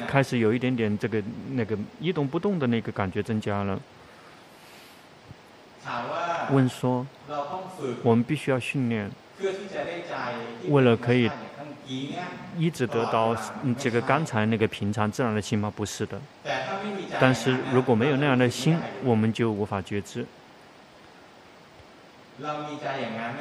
[0.06, 3.78] 开始有一点点这个那个一动不动的那个感觉增加了。
[6.50, 7.06] 问说，
[8.02, 9.10] 我们必须要训练，
[10.68, 11.28] 为了可以
[12.56, 13.36] 一直得到
[13.76, 15.72] 这个刚才那个平常自然的心吗？
[15.74, 16.20] 不是的。
[17.20, 20.24] 但是如果没有那样的心，我们就无法觉知。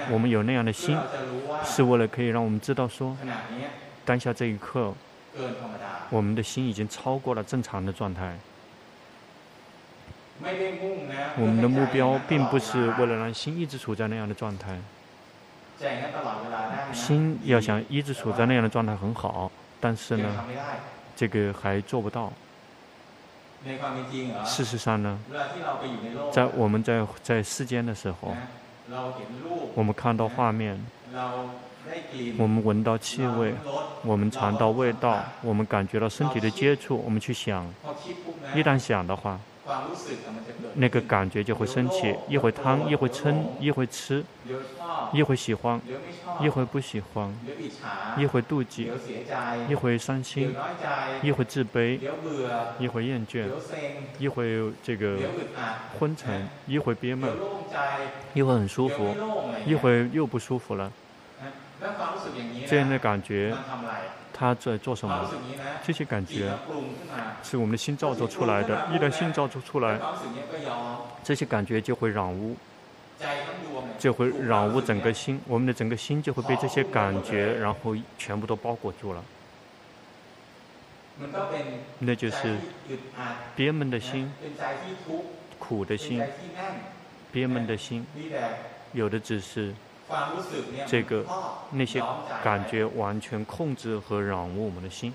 [0.10, 0.98] 我们有那样的心，
[1.64, 3.16] 是为了可以让我们知道说，
[4.04, 4.94] 当下这一刻，
[6.10, 8.38] 我们的心已经超过了正常的状态。
[11.38, 14.78] 我们的目标并不是为了让心一直处在那样的状态。
[16.92, 19.50] 心要想一直处在那样的状态很好，
[19.80, 20.46] 但是呢，
[21.16, 22.32] 这个还做不到。
[24.46, 25.18] 事实上呢，
[26.32, 28.36] 在我们在在世间的时候。
[29.76, 30.80] 我们看到画面，
[32.38, 33.54] 我们闻到气味，
[34.04, 37.66] 我们尝到味道，我们感觉到身体的接触，我们去想，
[38.56, 39.40] 一旦想的话，
[40.76, 44.24] 那个感觉就会升起，一会贪，一会嗔，一会吃，
[45.14, 45.80] 一会喜欢，
[46.40, 47.34] 一会不喜欢，
[48.18, 48.90] 一会妒忌，
[49.68, 50.56] 一会伤心，
[51.22, 52.00] 一会自卑，
[52.80, 53.46] 一会厌倦，
[54.18, 55.18] 一会这个
[56.00, 57.30] 昏沉，一会憋闷，
[58.34, 59.16] 一会很舒服，
[59.66, 60.92] 一会又不舒服了。
[62.68, 63.54] 这样的感觉。
[64.42, 65.32] 他在做什么？
[65.86, 66.52] 这些感觉
[67.44, 68.88] 是我们的心造作出来的。
[68.92, 70.00] 一旦心造作出来，
[71.24, 72.58] 这些感觉就会染污，
[74.00, 75.40] 就会染污整个心。
[75.48, 79.24] 我们的整个心就会被这些感觉，然后全部都包裹住了。
[82.00, 82.58] 那就是
[83.56, 84.34] 憋闷的心，
[85.60, 86.20] 苦的心，
[87.32, 88.04] 憋闷的心，
[88.94, 89.72] 有的只是。
[90.88, 91.26] 这个
[91.72, 92.02] 那些
[92.44, 95.14] 感觉完全控制和染污我们的心，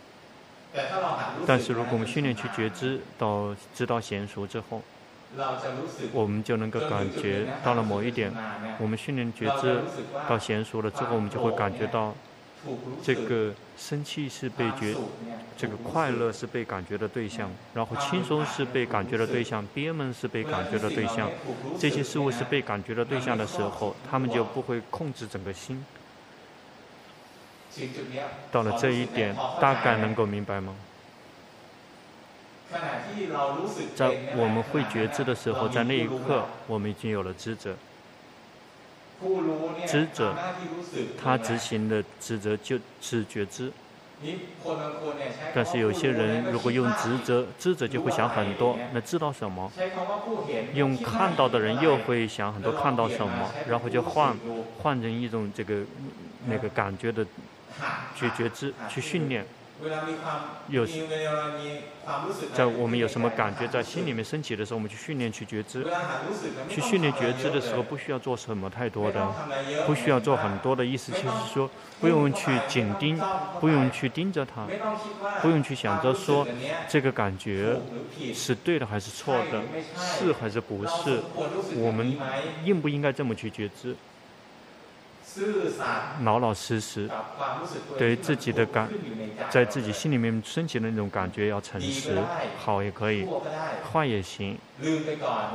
[1.47, 4.83] 但是如果我们训练去觉知到知道娴熟之后，
[6.13, 8.33] 我们就能够感觉到了某一点，
[8.79, 9.83] 我们训练觉知
[10.29, 12.15] 到娴熟了之后，我们就会感觉到。
[13.03, 14.95] 这个生气是被觉，
[15.57, 21.31] 这个快乐是被感觉的对象，然后轻松是被感觉的对象，憋闷是被感觉的对象，
[21.79, 25.85] 这些事物是被感觉的对象的时候，他们就不会控制整个心。
[28.51, 30.75] 到了这一点，大概能够明白吗？
[33.95, 37.77] 在我们会觉知的时候，在那一刻，我们已经有了知者。
[39.87, 40.35] 知者，
[41.17, 43.73] 他执行的职责就是觉知。
[45.55, 49.71] 但是有些人如果用职责，知者就会想很多，那知道什么？
[50.75, 53.51] 用看到的人又会想很多，看到什么？
[53.67, 54.37] 然后就换
[54.83, 55.83] 换成一种这个
[56.49, 57.25] 那个感觉的
[58.15, 59.47] 去觉知去训练。
[60.69, 60.87] 有，
[62.55, 65.87] 在我们有什么感觉在心里面升起的时候，我们去训练去觉知，
[66.69, 69.27] 去训练觉知的时候，不需要做什么太多的，
[69.87, 73.21] 不需要做很多的意思，就是说不用去紧盯，
[73.61, 74.67] 不用去盯着它，
[75.43, 76.47] 不用去想着说
[76.89, 77.77] 这个感觉
[78.35, 79.63] 是对的还是错的，
[79.95, 81.23] 是还是不是，
[81.77, 82.17] 我们
[82.65, 83.95] 应不应该这么去觉知？
[86.23, 87.09] 老老实实，
[87.99, 88.89] 对于自己的感，
[89.51, 92.19] 在自己心里面升起的那种感觉要诚实，
[92.59, 93.27] 好也可以，
[93.93, 94.57] 坏也行。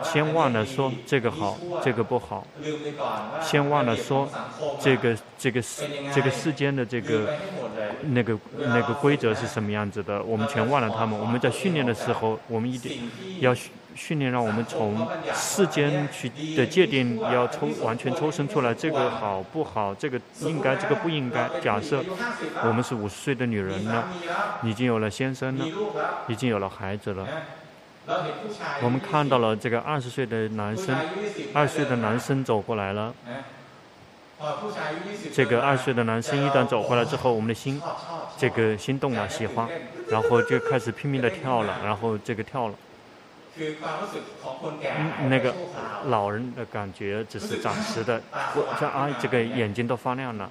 [0.04, 2.46] 先忘了说这个好，这个不好。
[3.42, 4.30] 先忘了说
[4.80, 7.36] 这个这个世这个世间的这个
[8.04, 11.20] 那个那个规则是什么样子的，我们全忘了他们。
[11.20, 13.56] 我们在训练的时候，我们一定要。
[13.96, 19.94] 训练让我们从世间去的界定要抽完全抽身出来，这个好不好？
[19.96, 21.50] 这个应该，这个不应该。
[21.62, 22.04] 假设
[22.66, 24.08] 我们是五十岁的女人了，
[24.64, 25.66] 已经有了先生了，
[26.28, 27.28] 已经有了孩子了。
[28.82, 30.96] 我们看到了这个二十岁的男生，
[31.54, 33.14] 二十岁的男生走过来了。
[35.32, 37.80] 这个二十岁的男生一旦走过来之后，我们的心
[38.38, 39.68] 这个心动了，喜欢，
[40.10, 42.74] 然后就开始拼命的跳了，然后这个跳了。
[43.58, 45.54] 嗯，那个
[46.06, 48.22] 老人的感觉只是暂时的，
[48.56, 50.50] 我这啊，这个眼睛都发亮了。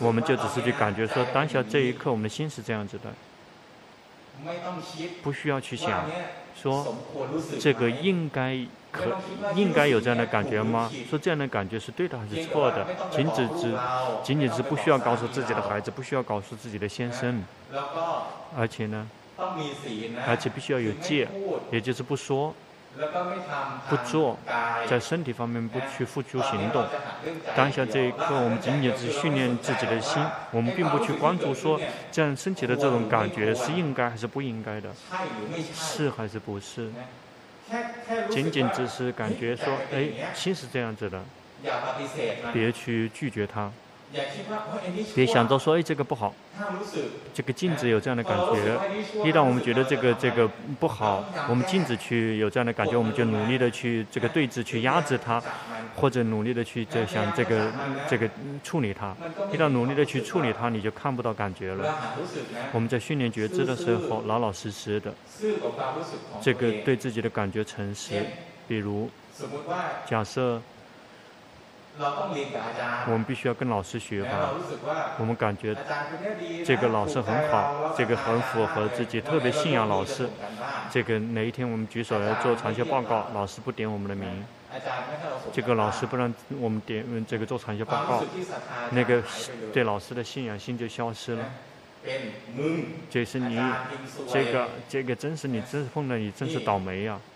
[0.00, 3.10] 我们就只是去感觉说，当下这一刻，我们的心是这样子的，
[5.22, 6.04] 不需要去想，
[6.54, 6.96] 说
[7.58, 8.58] 这个应该
[8.92, 9.16] 可
[9.54, 10.90] 应该有这样的感觉吗？
[11.08, 12.86] 说这样的感觉是对的还是错的？
[13.10, 13.74] 仅仅只
[14.22, 17.42] 仅仅是不需要告诉自己的孩子，不需要告诉自己的先生，
[18.54, 19.08] 而且呢？
[20.26, 21.26] 而且必须要有戒，
[21.70, 22.54] 也就是不说、
[23.88, 24.38] 不做，
[24.88, 26.84] 在身体方面不去付出行动。
[27.56, 31.80] 当下这一刻，我们仅仅是训练自己的心，我们并不去关注说
[32.12, 34.90] 这样身体的这种感觉是应该还是不应该的，
[35.74, 36.90] 是还是不是？
[38.28, 41.22] 仅仅只是感觉说，哎，心是这样子的，
[42.52, 43.70] 别去拒绝它。
[45.14, 46.34] 别想着说，哎，这个不好，
[47.32, 48.76] 这个禁止有这样的感觉。
[49.24, 50.48] 一旦我们觉得这个这个
[50.80, 55.40] 不好，我们禁止去有这样的感觉，我们就努力的去这个对峙，去压制它，
[55.94, 57.70] 或者努力的去这想这个
[58.08, 58.28] 这个
[58.64, 59.14] 处理它。
[59.52, 61.94] 一旦努力的去处理它，你就看不到感觉了。
[62.72, 65.14] 我们在训练觉知的时候，老老实实的，
[66.42, 68.26] 这个对自己的感觉诚实。
[68.66, 69.08] 比如，
[70.04, 70.60] 假设。
[71.98, 74.50] 我们必须要跟老师学哈，
[75.18, 75.76] 我们感觉
[76.64, 80.28] 这个老师很好，这个很符合自己，特别信仰老师。
[80.90, 84.44] 这个哪一天我们举手来做长效报告，老师不点我们的名，
[85.52, 88.24] 这个老师不让我们点这个做长效报告，
[88.90, 89.22] 那个
[89.72, 91.44] 对老师的信仰心就消失了。
[93.10, 93.60] 这是你，
[94.26, 97.29] 这个这个真是你，真是碰到你，真是倒霉呀、啊。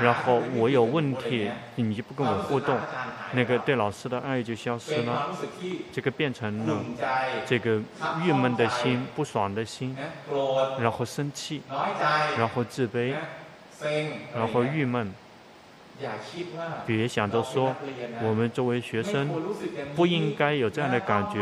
[0.00, 2.76] 然后我有问题，你就不跟我互动，
[3.32, 5.30] 那个对老师的爱就消失了，
[5.92, 6.84] 这个变成了
[7.44, 7.80] 这个
[8.24, 9.96] 郁闷的心、不爽的心，
[10.78, 11.62] 然后生气，
[12.38, 13.14] 然后自卑，
[14.34, 15.12] 然后郁闷。
[16.86, 17.74] 别想着说，
[18.22, 19.30] 我们作为学生
[19.94, 21.38] 不应该有这样的感觉，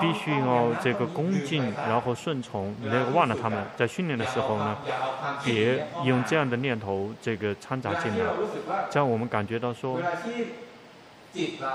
[0.00, 2.74] 必须要这个恭敬，然后顺从。
[2.80, 4.76] 你那个忘了他们在训练的时候呢，
[5.44, 8.24] 别用这样的念头这个掺杂进来，
[8.90, 10.00] 这样我们感觉到说，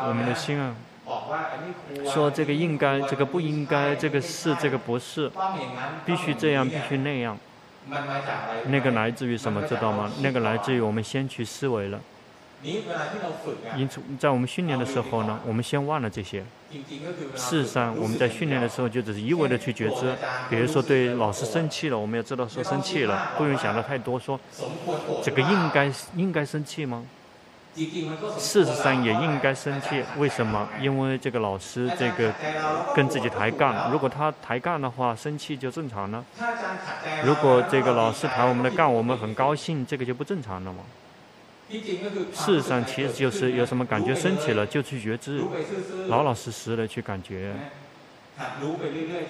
[0.08, 0.76] 我们的心啊，
[2.12, 5.32] 说这个应该，这个不应该，这个是，这个不是，
[6.06, 7.38] 必须这样，必须那样。
[8.66, 10.12] 那个来自于什么，知道吗？
[10.22, 12.00] 那个来自于我们先去思维了。
[12.64, 16.44] 因此，在我们训练的时候呢，我们先忘了这些。
[17.36, 20.12] 事实上，我们在训练的时候就只是一味的去觉知。
[20.50, 24.20] 比如说，对老师生气了，我们要知道说生气了，不用想的太多。
[24.20, 24.40] 说
[25.24, 27.06] 这个应该应该生气吗？
[28.38, 30.04] 事实上也应该生气。
[30.18, 30.68] 为什么？
[30.82, 32.34] 因为这个老师这个
[32.96, 36.24] 跟自己抬杠，如果他抬杠的话，生气就正常了。
[37.24, 40.80] 如果这个老师抬我们的杠，我们很高兴，这个就不正常了嘛？
[42.34, 45.44] 事实上，其实就是有什么感觉升起了，就去觉知，
[46.08, 47.54] 老老实实的去感觉，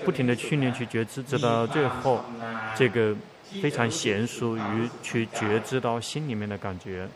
[0.06, 2.24] 不停的训练去觉知，直到最后，
[2.76, 3.16] 这个
[3.60, 7.08] 非常娴熟于去觉知到心里面的感觉，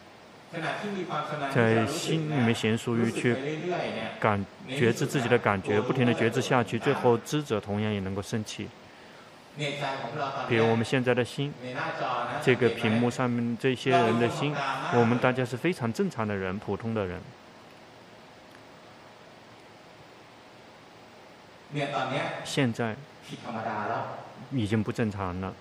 [1.54, 3.36] 在心里面娴熟于去
[4.20, 8.68] 感觉知自己的感觉，不停的觉知下去，最后知者同样也能够升起。
[10.47, 11.54] 比如我们现在的心，
[12.43, 14.54] 这个屏幕上面这些人的心，
[14.93, 17.22] 我们大家是非常正常的人，普通的人。
[22.43, 22.95] 现在
[24.52, 25.54] 已经不正常了。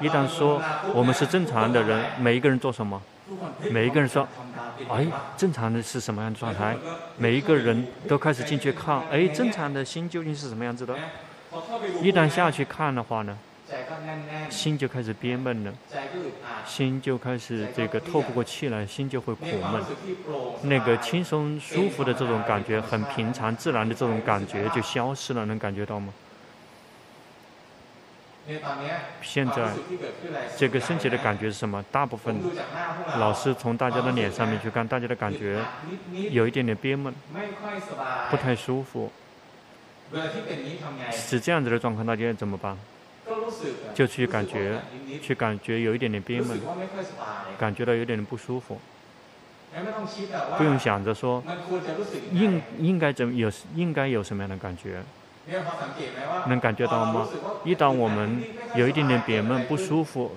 [0.00, 0.62] 一旦说
[0.94, 3.02] 我们是正常的人，每一个人做什么？
[3.70, 4.26] 每一个人说，
[4.88, 5.06] 哎，
[5.36, 6.76] 正常的是什么样的状态？
[7.16, 10.96] 每一个人都开始进去看，哎，正常的心究竟是什么样子的？
[12.02, 13.36] 一旦下去看的话呢，
[14.48, 15.72] 心就开始憋闷了，
[16.66, 19.82] 心就开始这个透不过气来，心就会苦闷。
[20.62, 26.12] 那个轻松舒服的这种感觉，很平常自然的这种感觉就消失了，能感觉到吗？
[29.20, 29.70] 现在
[30.56, 31.84] 这个升起的感觉是什么？
[31.92, 32.34] 大部分
[33.18, 35.62] 老师从大家的脸上面去看，大家的感觉
[36.30, 37.14] 有一点点憋闷，
[38.30, 39.12] 不太舒服。
[41.12, 42.76] 是这样子的状况，大家怎么办？
[43.94, 44.80] 就去感觉，
[45.20, 46.58] 去感觉有一点点憋闷，
[47.58, 48.80] 感觉到有点点不舒服。
[50.56, 51.44] 不用想着说
[52.32, 55.02] 应应该怎么有应该有什么样的感觉，
[56.46, 57.26] 能感觉到吗？
[57.64, 58.42] 一旦我们
[58.74, 60.30] 有一点点憋闷不舒服，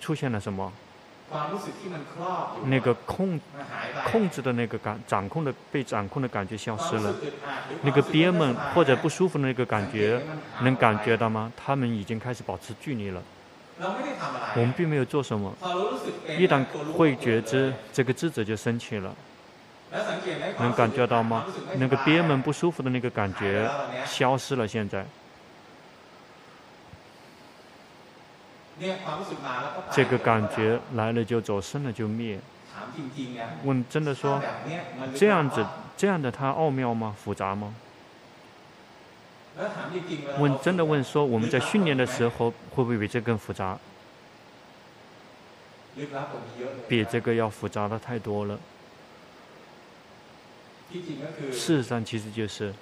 [0.00, 0.72] 出现了什么？
[2.66, 3.38] 那个控
[4.04, 7.12] 控制的那个感，掌控的被掌控的感觉消失了，
[7.82, 10.20] 那个憋闷或者不舒服的那个感觉，
[10.60, 11.52] 能感觉到吗？
[11.56, 13.20] 他们已经开始保持距离了。
[14.54, 15.52] 我们并没有做什么，
[16.38, 16.64] 一旦
[16.96, 19.14] 会觉知，这个智者就升起了。
[20.58, 21.44] 能感觉到吗？
[21.76, 23.70] 那个憋闷不舒服的那个感觉
[24.04, 25.04] 消失了，现在。
[29.90, 32.38] 这个感觉来了就走，生了就灭。
[33.64, 34.42] 问真的说，
[35.14, 35.64] 这样子
[35.96, 37.14] 这样的它奥妙吗？
[37.16, 37.74] 复杂吗？
[40.38, 43.78] 问真的问说，我们在训练的时候会不会比这更复杂？
[46.86, 48.58] 比这个要复杂的太多了。
[51.50, 52.76] 事实上，其实就是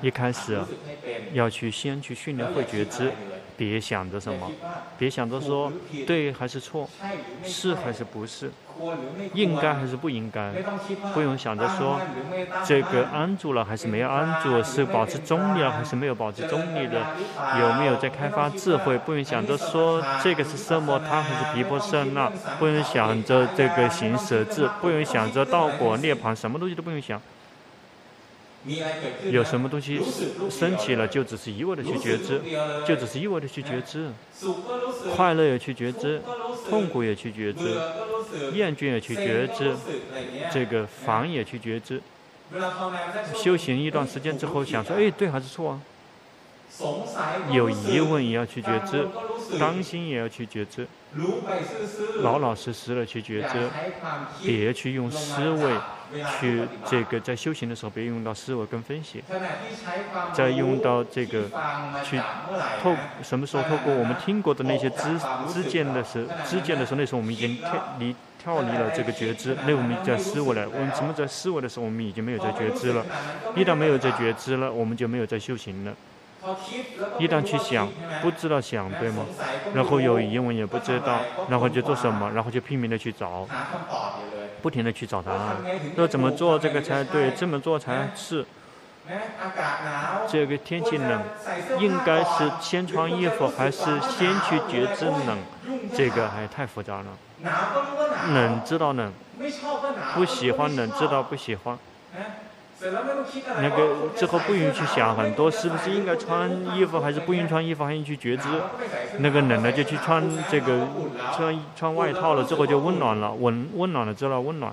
[0.00, 0.68] 一开始
[1.28, 3.18] 要去先去训练会觉知。
[3.56, 4.56] 别想着什么，
[4.96, 6.92] 别想着说对还是错，
[7.42, 8.56] 是还是不是，
[9.32, 10.52] 应该还是不应该，
[11.12, 12.00] 不用想着说
[12.64, 17.00] 这个安住了还是没有安住，是保持中立了还是没有保持中立的，
[17.60, 27.20] 有没有在开发智慧，不用想着说这个是什么他还是毗婆舍那，不用想着这个行舍智，不用想着道果涅槃，什么东西都不用想。
[29.30, 30.00] 有什么东西
[30.50, 32.40] 升起了，就只是一味的去觉知，
[32.86, 34.10] 就只是一味的去觉知，
[35.14, 36.22] 快乐也去觉知，
[36.70, 37.78] 痛苦也去觉知，
[38.54, 39.74] 厌倦也去觉知，
[40.50, 42.00] 这个烦也去觉知。
[43.34, 45.80] 修行一段时间之后，想说，哎，对还是错啊？
[47.50, 49.06] 有疑问也要去觉知，
[49.58, 50.86] 担心也要去觉知，
[52.20, 53.70] 老老实实的去觉知，
[54.42, 55.72] 别去用思维
[56.38, 59.22] 去这个在修行的时候，别用到思维跟分析，
[60.32, 61.44] 再用到这个
[62.04, 62.20] 去
[62.82, 70.68] 透什么时候透过我们听过的那些知知见的时知见的时候，那时候我们已经跳离跳离了这个觉知，那我们在思维了。
[70.68, 73.04] 我们怎么在思维的时候，我们已经没有在觉知了。
[73.56, 75.94] 一旦没有在觉知了，我们就没有在修行了。
[77.18, 77.88] 一旦去想，
[78.20, 79.24] 不知道想对吗？
[79.74, 82.30] 然后有疑问也不知道，然后就做什么？
[82.34, 83.48] 然后就拼命的去找，
[84.64, 85.56] 不停的去找答案。
[85.94, 87.30] 说怎么做这个才对？
[87.32, 88.46] 这么做才是。
[90.26, 91.22] 这个天气冷，
[91.78, 95.36] 应该是先穿衣服还是先去觉知冷？
[95.94, 97.06] 这个还太复杂了。
[98.32, 99.12] 冷知道冷，
[100.14, 101.78] 不喜欢冷知道不喜欢。
[103.60, 108.48] 那个之后不允许想很多，是不是应该穿衣服，还是不应穿衣服，还应去觉知？
[109.18, 110.86] 那个冷了就去穿这个
[111.34, 114.72] 穿穿外套了，之后就温暖了，温温暖了知道温暖，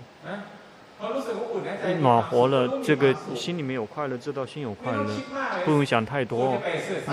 [2.02, 5.06] 暖和了，这个心里面有快乐，知道心有快乐，
[5.64, 6.58] 不用想太多。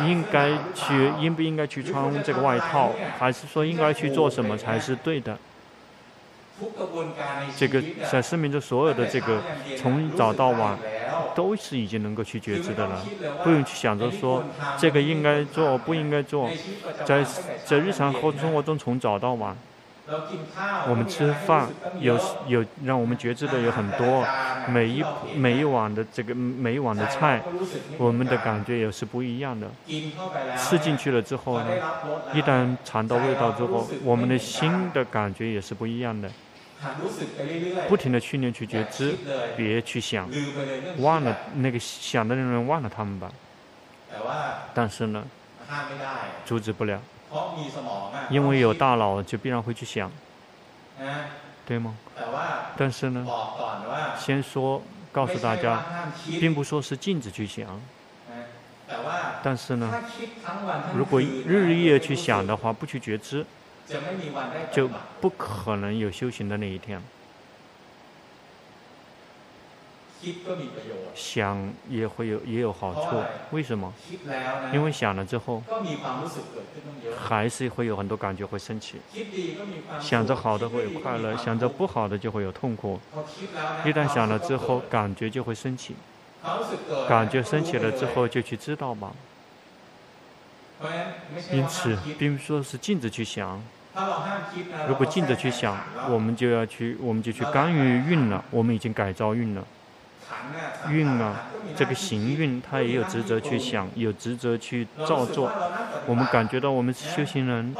[0.06, 5.36] 应该去应不应该去穿这个外套，还是说应该去做什么才是对的？
[7.56, 9.40] 这个在生命中所有的这个
[9.76, 10.76] 从早到晚，
[11.34, 13.00] 都是已经能够去觉知的了，
[13.44, 14.42] 不用去想着说
[14.78, 16.50] 这个应该做不应该做，
[17.04, 17.24] 在
[17.64, 19.56] 在日常和生活中从早到晚，
[20.88, 21.68] 我们吃饭
[22.00, 24.26] 有有让我们觉知的有很多，
[24.68, 25.04] 每一
[25.36, 27.42] 每一碗的这个每一碗的菜，
[27.98, 29.68] 我们的感觉也是不一样的。
[30.56, 31.66] 吃进去了之后呢，
[32.34, 36.28] 一旦尝到味道之后，我们的心的感觉也是不一样的。
[37.88, 39.16] 不停的训练去觉知，
[39.56, 40.28] 别去想，
[40.98, 43.30] 忘了那个想的人忘了他们吧。
[44.74, 45.24] 但是呢，
[46.44, 47.00] 阻止不了，
[48.30, 50.10] 因为有大脑就必然会去想，
[51.66, 51.94] 对吗？
[52.76, 53.26] 但是呢，
[54.16, 55.82] 先说告诉大家，
[56.38, 57.66] 并不说是禁止去想，
[59.42, 59.92] 但是呢，
[60.94, 63.44] 如果日夜去想的话，不去觉知。
[64.72, 64.88] 就
[65.20, 67.02] 不可能有修行的那一天。
[71.14, 73.22] 想也会有也有好处，
[73.52, 73.94] 为什么？
[74.72, 75.62] 因为想了之后，
[77.16, 79.00] 还是会有很多感觉会升起。
[80.00, 82.98] 想着好的会有快乐，想着不好的就会有痛苦。
[83.84, 85.94] 一旦想了之后，感觉就会升起，
[87.08, 89.12] 感觉升起了之后就去知道吧。
[91.52, 93.62] 因此，并不说是禁止去想。
[94.88, 95.76] 如果静着去想，
[96.10, 98.42] 我们就要去，我们就去干预运了。
[98.50, 99.62] 我们已经改造运了，
[100.90, 105.50] 运啊，这个行运它也有职责去想，有职责去照做。
[106.06, 107.74] 我们感觉到我们是修行人，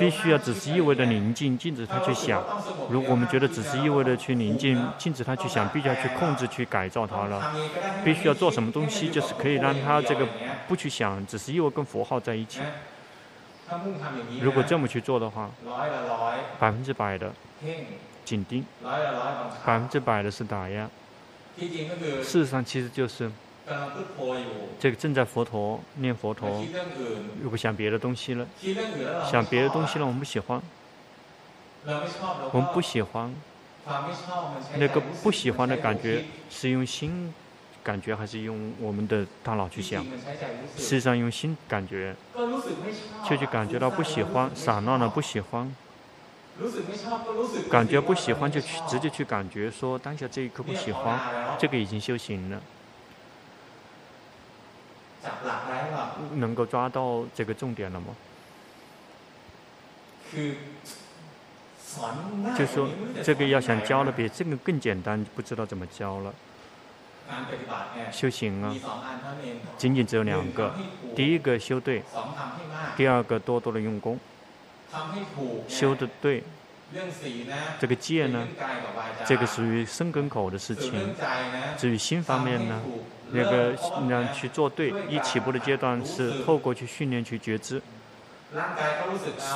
[0.00, 2.42] 必须要只是一味的宁静，禁止他去想。
[2.90, 7.52] 如果我们觉得只是一味的去宁静，禁止他去想，必须要去控制、去改造他了。
[8.04, 10.26] 必须要做什么东西，就是可以让他这个
[10.66, 12.60] 不去想，只是一味跟佛号在一起。
[14.40, 15.50] 如果这么去做的话，
[16.58, 17.32] 百分之百的
[18.24, 18.64] 紧盯，
[19.64, 20.88] 百分之百的是打压。
[21.58, 23.30] 事实上，其实就是
[24.78, 26.64] 这个正在佛陀念佛陀。
[27.40, 28.46] 如果想别的东西了，
[29.30, 30.60] 想别的东西了，我们不喜欢，
[32.52, 33.34] 我们不喜欢，
[34.76, 37.32] 那个不喜欢的感觉是用心。
[37.84, 40.02] 感觉还是用我们的大脑去想，
[40.76, 42.16] 实际上用心感觉，
[43.28, 45.70] 就去感觉到不喜欢，散乱了不喜欢，
[47.70, 51.20] 感觉不喜欢就去直接去感觉说当下这一刻不喜欢，
[51.58, 52.58] 这个已经修行了，
[56.36, 58.06] 能够抓到这个重点了吗？
[62.58, 62.88] 就说
[63.22, 66.34] 这个要想教了比这个更简单，不知道怎么教了。
[68.12, 68.74] 修行啊，
[69.76, 70.74] 仅仅只有两个，
[71.16, 72.02] 第一个修对，
[72.96, 74.18] 第二个多多的用功。
[75.66, 76.42] 修的对，
[77.80, 78.46] 这个戒呢，
[79.26, 81.14] 这个属于生根口的事情。
[81.76, 82.80] 至于心方面呢，
[83.30, 83.74] 那个
[84.08, 87.82] 让去做对，一起步的阶段是透过去训练去觉知。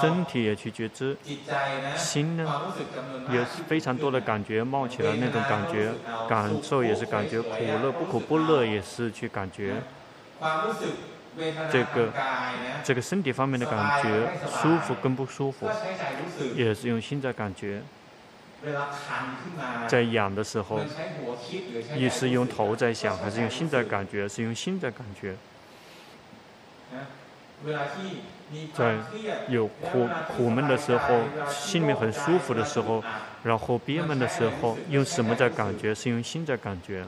[0.00, 1.16] 身体也去觉知，
[1.96, 2.44] 心呢，
[3.30, 5.92] 有非常多的感觉冒起来，那种感觉，
[6.28, 9.74] 感受也是感觉，苦乐不苦不乐也是去感觉。
[11.70, 12.12] 这个
[12.82, 15.68] 这个身体方面的感觉，舒服跟不舒服，
[16.56, 17.82] 也是用心在感觉。
[19.86, 20.80] 在痒的时候，
[21.96, 24.28] 也是用头在想，还是用心在感觉？
[24.28, 25.36] 是用心在感觉。
[28.74, 28.96] 在
[29.48, 31.20] 有苦苦闷的时候，
[31.50, 33.02] 心里面很舒服的时候，
[33.42, 35.94] 然后憋闷的时候，用什么在感觉？
[35.94, 37.04] 是用心在感觉。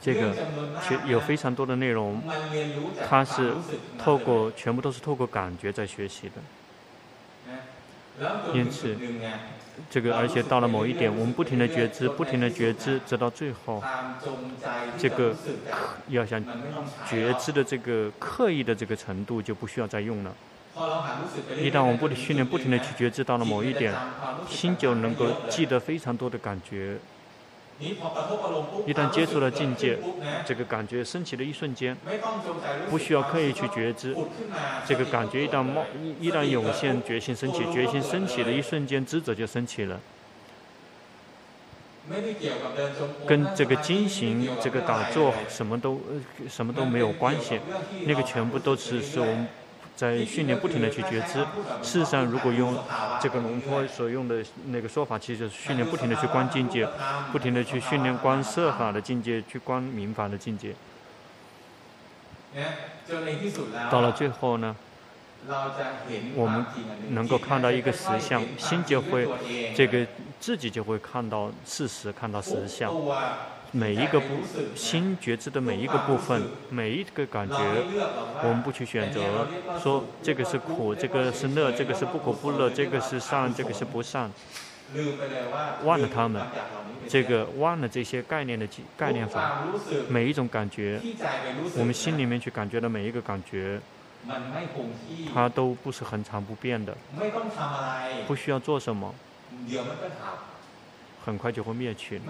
[0.00, 0.34] 这个
[0.82, 2.20] 其有非常多的内容，
[3.08, 3.52] 它是
[3.98, 6.34] 透过全部都是透过感觉在学习的。
[8.52, 8.96] 因此，
[9.90, 13.82] 这个而且到了某一点，我们不停的觉知，不停的觉知，直到最后，
[14.98, 15.34] 这个
[16.08, 16.42] 要想
[17.08, 20.34] 觉知的这个刻意的这个程度就不需要再用了。
[21.58, 23.94] 一旦我们不停训练，不停的去觉知，到了某一点，
[24.48, 26.96] 心就能够记得非常多的感觉。
[28.86, 29.98] 一旦接触了境界，
[30.46, 31.96] 这个感觉升起的一瞬间，
[32.88, 34.16] 不需要刻意去觉知，
[34.86, 35.84] 这个感觉一旦冒，
[36.20, 40.00] 一旦涌现，决心升起，决心升起的一瞬间，知者就升起了。
[43.26, 46.00] 跟这个经行、这个打坐什么都
[46.48, 47.58] 什么都没有关系，
[48.06, 49.48] 那个全部都是是我们。
[49.94, 51.40] 在训练，不停的去觉知。
[51.82, 52.76] 事实上，如果用
[53.20, 56.88] 这个龙坡所用的那个说法，其实就是训练，不停的去观境界，
[57.30, 60.74] 不停的去训练观色法的境界，去观明法的境界。
[63.90, 64.76] 到了最后呢，
[66.34, 66.64] 我们
[67.10, 69.28] 能够看到一个实相，心就会
[69.74, 70.06] 这个
[70.40, 72.92] 自己就会看到事实，看到实相。
[73.74, 74.26] 每一个部
[74.74, 77.56] 心觉知的每一个部分，每一个感觉，
[78.42, 79.46] 我们不去选择，
[79.82, 84.30] 说这个是苦，这个是乐，这个是不苦不乐，这个是善，这个是不善，
[85.84, 86.42] 忘了他们，
[87.08, 89.62] 这个忘了这些概念的概念法，
[90.06, 91.00] 每一种感觉，
[91.78, 93.80] 我们心里面去感觉的每一个感觉，
[95.32, 96.96] 它都不是恒常不变的，
[98.26, 99.14] 不需要做什么。
[101.24, 102.20] 很快就会灭去，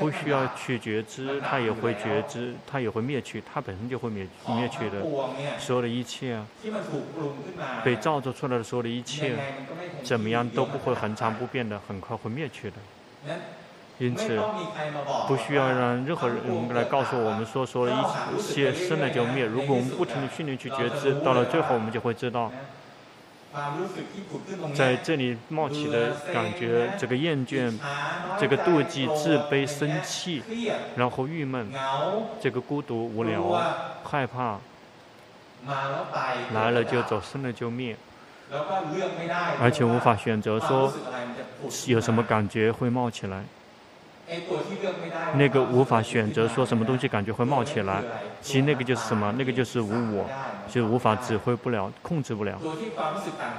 [0.00, 5.00] 不需要去觉知，它也会觉知，它也会灭去，它本身就会灭灭去的。
[5.60, 6.44] 所有的一切啊，
[7.84, 9.38] 被造作出来的所有的一切，
[10.02, 12.76] 怎么样都不会恒常不变的，很快会灭去的。
[14.00, 14.40] 因此，
[15.28, 16.38] 不需要让任何人
[16.74, 18.02] 来告诉我们说，所有的
[18.34, 19.44] 一些生了就灭。
[19.44, 22.50] 如果我们不停的训练去觉知，到了最后我们就会知道。
[24.74, 27.70] 在这里冒起的感觉，这个厌倦，
[28.38, 30.42] 这个妒忌、自卑、生气，
[30.96, 31.68] 然后郁闷，
[32.40, 33.60] 这个孤独、无聊、
[34.02, 34.58] 害怕，
[36.54, 37.94] 来了就走，生了就灭，
[39.60, 40.90] 而且无法选择说
[41.86, 43.44] 有什么感觉会冒起来。
[45.34, 48.02] 那个无法选择说什么东西感觉会冒起来，
[48.40, 49.32] 其实那个就是什么？
[49.36, 50.28] 那个就是无我，
[50.68, 52.58] 就无法指挥不了、控制不了。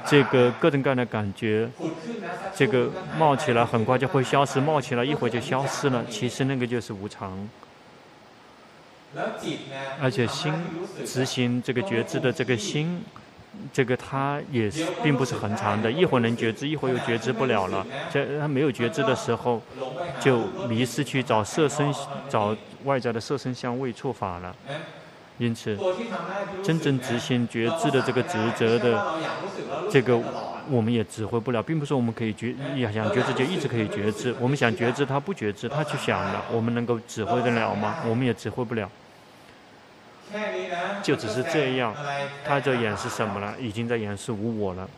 [0.05, 1.69] 这个各种各样的感觉，
[2.55, 6.05] 这个冒起来很快就会消失，冒起来一会儿就消失了。
[6.09, 7.49] 其实那个就是无常。
[10.01, 10.53] 而且心
[11.05, 13.03] 执行这个觉知的这个心。
[13.73, 17.85] 这个他也是并不是很长的，一会儿能觉知，一会儿又觉知不了了。
[18.09, 19.61] 在他没有觉知的时候，
[20.19, 20.39] 就
[20.69, 21.93] 迷失去找色身，
[22.29, 24.55] 找外在的色身相位触法了。
[25.37, 25.77] 因此，
[26.63, 29.15] 真正执行觉知的这个职责的
[29.89, 30.19] 这个，
[30.69, 34.33] 我们也指挥不了，并不是我们可以觉要想觉知就一直可以觉知。
[34.39, 37.95] 我们想觉知，他不觉知，他去想了，我们能够指挥得了吗？
[38.07, 38.87] 我们也指挥不了。
[41.03, 41.95] 就只是这样，
[42.45, 43.53] 他在演示什么了？
[43.59, 44.89] 已经在演示无我了。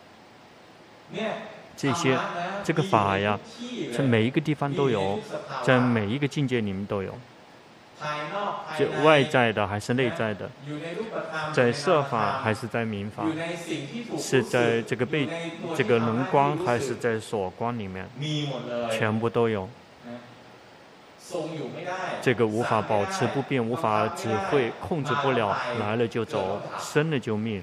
[1.76, 2.18] 这些，
[2.64, 3.40] 这个法呀，
[3.96, 5.20] 在每一个地方都有，
[5.64, 7.18] 在每一个境界里面都有。
[8.78, 10.50] 就外在的还是内在的，
[11.54, 13.24] 在色法还是在明法，
[14.18, 15.28] 是在这个被
[15.76, 18.06] 这个能光还是在所光里面，
[18.92, 19.70] 全部都有。
[22.22, 27.62] 这个无法保持不变，无法指挥控制不了，来了就走，生了就灭，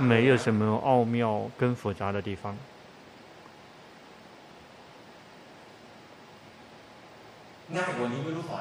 [0.00, 2.56] 没有什么奥妙跟复杂的地方。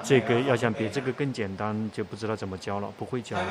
[0.01, 3.45] 这个要想比这个更简单，就不知道怎么教了，不会教了。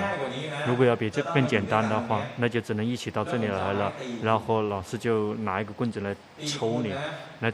[0.66, 3.92] 如果要比这个更简单的话，那就只能一起到这里来了，
[4.22, 6.94] 然后老师就拿一个棍子来抽你，
[7.40, 7.50] 来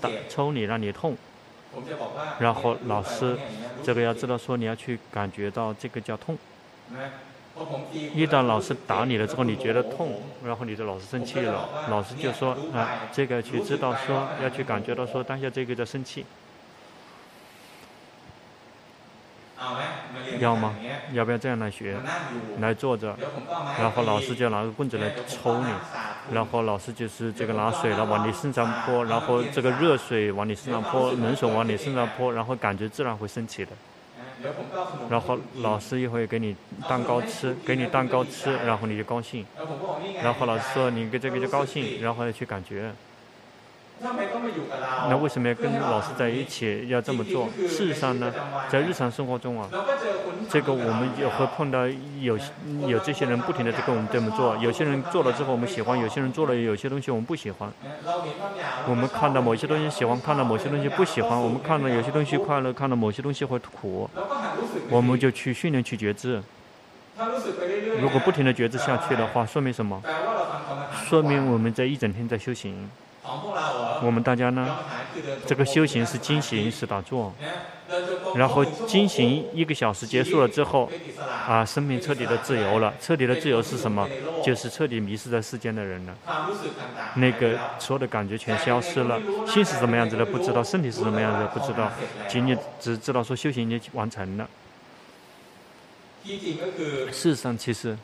[0.00, 1.14] 打抽你，让你痛。
[2.38, 3.36] 然后老师
[3.82, 6.36] 这个要知道说你要去感觉到这个叫痛。
[8.14, 16.24] 一旦老师打你了之后，你觉得痛，然后你的老师生气了，老师就说啊，这个去知道说要去感觉到说当下这个在生气。
[20.42, 20.74] 要吗？
[21.12, 21.96] 要不要这样来学？
[22.60, 23.16] 来坐着，
[23.78, 25.66] 然后老师就拿个棍子来抽你，
[26.32, 33.70] 然后老师就是这个拿水了往你身上泼，然后这个热水往你身上泼，冷水往你身上泼，然后感觉自然会升起的。
[35.08, 36.56] 然后老师一会给你
[36.88, 39.46] 蛋糕吃，给你蛋糕吃，然后你就高兴。
[40.22, 42.92] 然后老师说你跟这个就高兴，然后要去感觉。
[45.08, 47.48] 那为什么要跟老师在一起要这么做？
[47.68, 48.32] 事实上呢，
[48.68, 49.68] 在日常生活中啊，
[50.50, 51.86] 这个我们也会碰到
[52.20, 52.38] 有
[52.86, 54.56] 有这些人不停地在跟我们这么做。
[54.56, 57.70] 有些人做了之后我们喜欢，有些人做了有些东西我们不喜欢。
[58.88, 61.40] 我们看到某些东西喜欢，看到某些东西不喜欢。
[61.40, 64.08] 我们看到有些东西快乐，看到某些东西会苦。
[64.90, 66.42] 我们就去训练去觉知。
[68.00, 70.02] 如果不停地觉知下去的话，说明什么？
[71.04, 72.90] 说明我们在一整天在修行。
[74.02, 74.76] 我们大家呢，
[75.46, 77.32] 这个修行是精行是打坐，
[78.34, 80.90] 然后精行一个小时结束了之后，
[81.46, 82.92] 啊，生命彻底的自由了。
[83.00, 84.08] 彻底的自由是什么？
[84.44, 86.16] 就是彻底迷失在世间的人了。
[87.14, 91.92] 那个所有的感觉全消失了，心是什么样子的不知道，身体是什么样子的不知道，
[92.28, 94.48] 仅仅只知道说修行已经完成了。
[96.24, 97.96] 事实上，其实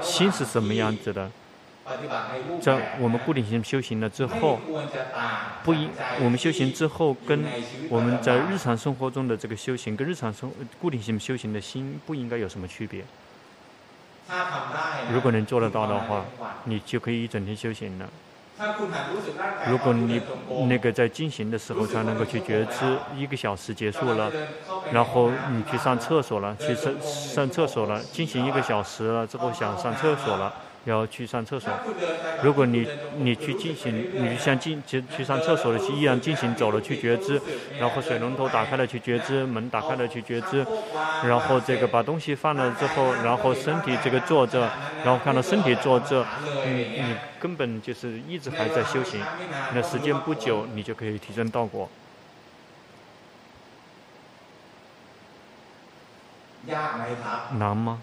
[0.00, 1.28] 心是什么样子的？
[2.60, 4.60] 在我们固定性修行了之后，
[5.64, 7.44] 不应我们修行之后跟
[7.88, 13.02] 我们在日常生活中的这个修行，跟日常生固定性修行的心不应该有什么区别。
[15.12, 16.24] 如果能做得到的话，
[16.64, 18.08] 你就可以一整天修行了。
[19.66, 20.20] 如果你
[20.68, 24.30] 那个在进行的时候才能够去觉知，一个小时结束了，
[24.92, 30.54] 然后你去上厕所了，去上上厕所了，进行一个小时了之后想上厕所了。
[30.84, 31.72] 要去上厕所。
[32.42, 32.86] 如果你
[33.18, 37.40] 你去进行，你像进去去上厕所的去一样进行走了去觉知，
[37.78, 40.66] 然后水龙头打开了去觉知，门打开了去觉知，
[41.24, 44.68] 然后这个把东西放了之后，然后身体这个坐着，
[45.04, 46.26] 然后看到身体坐着，
[46.66, 49.20] 你你根本就是一直还在修行，
[49.74, 51.88] 那时间不久你就可以提升道果。
[57.58, 58.00] 难吗？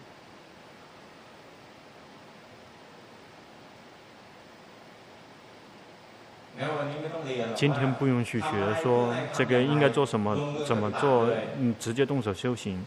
[7.56, 8.48] 今天不用去学，
[8.82, 12.86] 说这个应该做什么，怎么做，嗯，直接动手修行。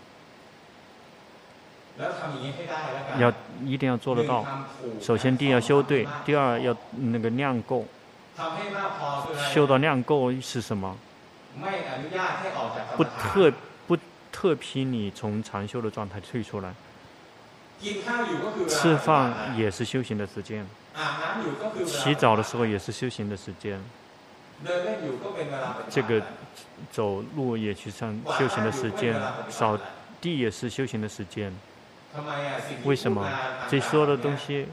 [3.18, 3.32] 要
[3.64, 4.46] 一定要做得到。
[5.00, 7.86] 首先，第一要修对，第二要那个量够。
[9.52, 10.96] 修到量够是什么？
[12.96, 13.52] 不特
[13.86, 13.96] 不
[14.32, 16.74] 特批你从禅修的状态退出来。
[18.68, 20.66] 吃饭也是修行的时间。
[21.86, 23.80] 洗澡的时候也是修行的时间，
[25.90, 26.22] 这个
[26.90, 29.78] 走路也去上修行的时间，扫
[30.20, 31.52] 地也是修行的时间。
[32.84, 33.26] 为什么？
[33.68, 34.66] 这所有的东西，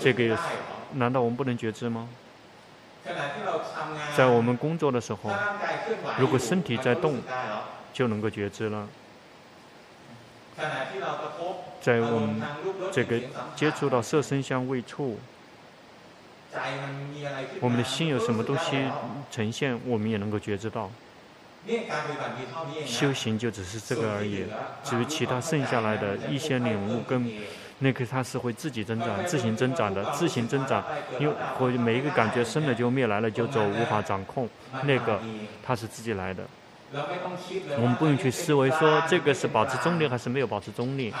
[0.00, 0.38] 这个
[0.92, 2.08] 难道我们不能觉知吗？
[4.16, 5.30] 在我们工作的时候，
[6.18, 7.20] 如果身体在动，
[7.92, 8.86] 就能够觉知了。
[11.82, 12.40] 在我们
[12.92, 13.20] 这个
[13.56, 15.18] 接触到色声香味触，
[17.60, 18.88] 我们的心有什么东西
[19.32, 20.88] 呈现，我们也能够觉知到。
[22.86, 24.44] 修行就只是这个而已，
[24.84, 27.30] 至于其他剩下来的一些领悟跟
[27.80, 30.84] 那个，它是会自己增长、自行增长的，自行增长。
[31.18, 31.28] 因
[31.60, 34.48] 为每一个感觉生了就灭，来了就走，无法掌控，
[34.84, 35.20] 那个
[35.64, 36.44] 它是自己来的。
[37.76, 41.12] 我们不用去思维说这个是保持中立还是没有保持中立。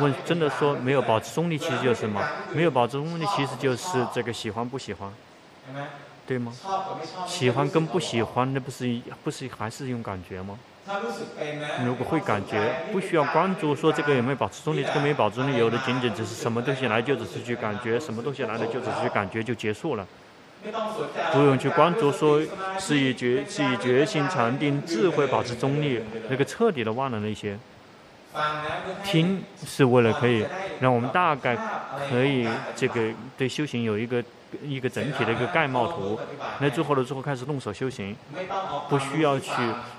[0.00, 2.22] 问真的说没有保持中立，其实就是什么？
[2.52, 5.10] 没有保持中立，其实就是这个喜欢不喜欢，
[6.26, 6.52] 对吗？
[7.26, 10.58] 喜欢跟不喜欢，那不是不是还是用感觉吗？
[11.84, 20.06] 如果会感觉，不需要关注说这个有没有保持中立，这个没有保持中立，有的仅仅只是什么东西来就只是去感觉，什么东西来了就只是去感觉就结束了。
[21.32, 22.40] 不用去关注说
[22.78, 27.58] 是以觉是以觉性禅定智慧保持中立，那个彻底的忘了那些。
[29.02, 30.44] 听是为了可以
[30.80, 31.56] 让我们大概
[32.08, 32.46] 可以
[32.76, 34.22] 这个对修行有一个
[34.62, 36.18] 一个整体的一个概貌图。
[36.60, 38.14] 那最后了之后开始动手修行，
[38.88, 39.52] 不需要去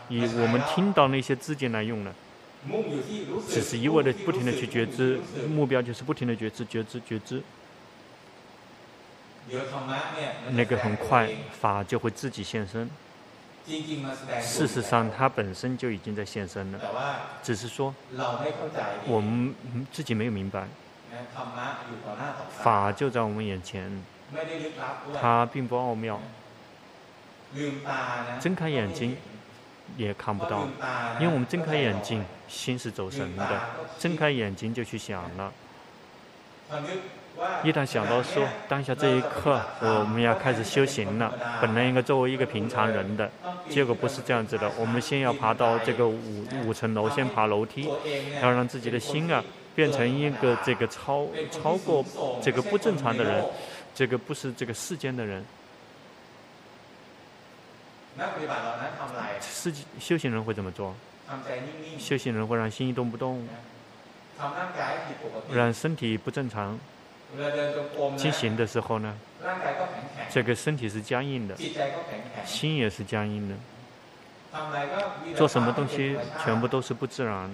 [0.09, 2.13] 以我们听到那些字眼来用了，
[3.47, 7.41] 只是一味的不停的去觉知，目标就是不停的觉知觉知觉知。
[10.51, 11.29] 那个很快，
[11.59, 12.89] 法就会自己现身。
[14.41, 16.79] 事实上，它本身就已经在现身了，
[17.43, 17.93] 只是说
[19.05, 19.53] 我们
[19.91, 20.67] 自己没有明白。
[22.63, 24.03] 法就在我们眼前，
[25.19, 26.19] 它并不奥妙。
[28.39, 29.17] 睁开眼睛
[29.97, 30.67] 也看不到，
[31.19, 33.61] 因为我们睁开眼睛，心是走神的，
[33.99, 35.53] 睁开眼睛就去想了。
[37.63, 43.29] 一旦想到说当下这一刻我们要开始修行了，本来应该作为一个平常人的，
[43.69, 44.69] 结果不是这样子的。
[44.77, 47.89] 我们先要爬到这个五五层楼，先爬楼梯，
[48.41, 49.43] 要让自己的心啊
[49.75, 52.03] 变成一个这个超超过
[52.41, 53.45] 这个不正常的人，
[53.93, 55.43] 这个不是这个世间的人。
[59.39, 60.93] 实际修行人会怎么做？
[61.97, 63.47] 修行人会让心一动不动，
[65.53, 66.77] 让身体不正常。
[68.17, 69.15] 进行的时候呢，
[70.29, 71.55] 这个身体是僵硬的，
[72.45, 73.55] 心也是僵硬的。
[75.35, 77.49] 做什么东西全部都是不自然。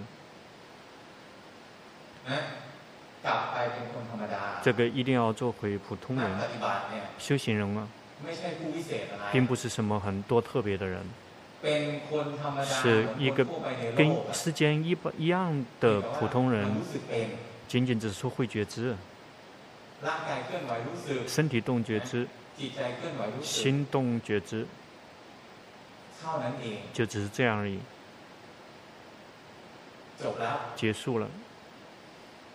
[4.63, 6.31] 这个一定要做回普通人，
[7.19, 7.87] 修行人啊，
[9.31, 11.03] 并不是什么很多特别的人，
[12.63, 13.45] 是一个
[13.95, 16.65] 跟世间一般一样的普通人，
[17.67, 18.95] 仅仅只是说会觉知。
[21.27, 22.27] 身体动觉知，
[23.41, 24.65] 心动觉知，
[26.93, 27.79] 就只是这样而已。
[30.75, 31.27] 结束了。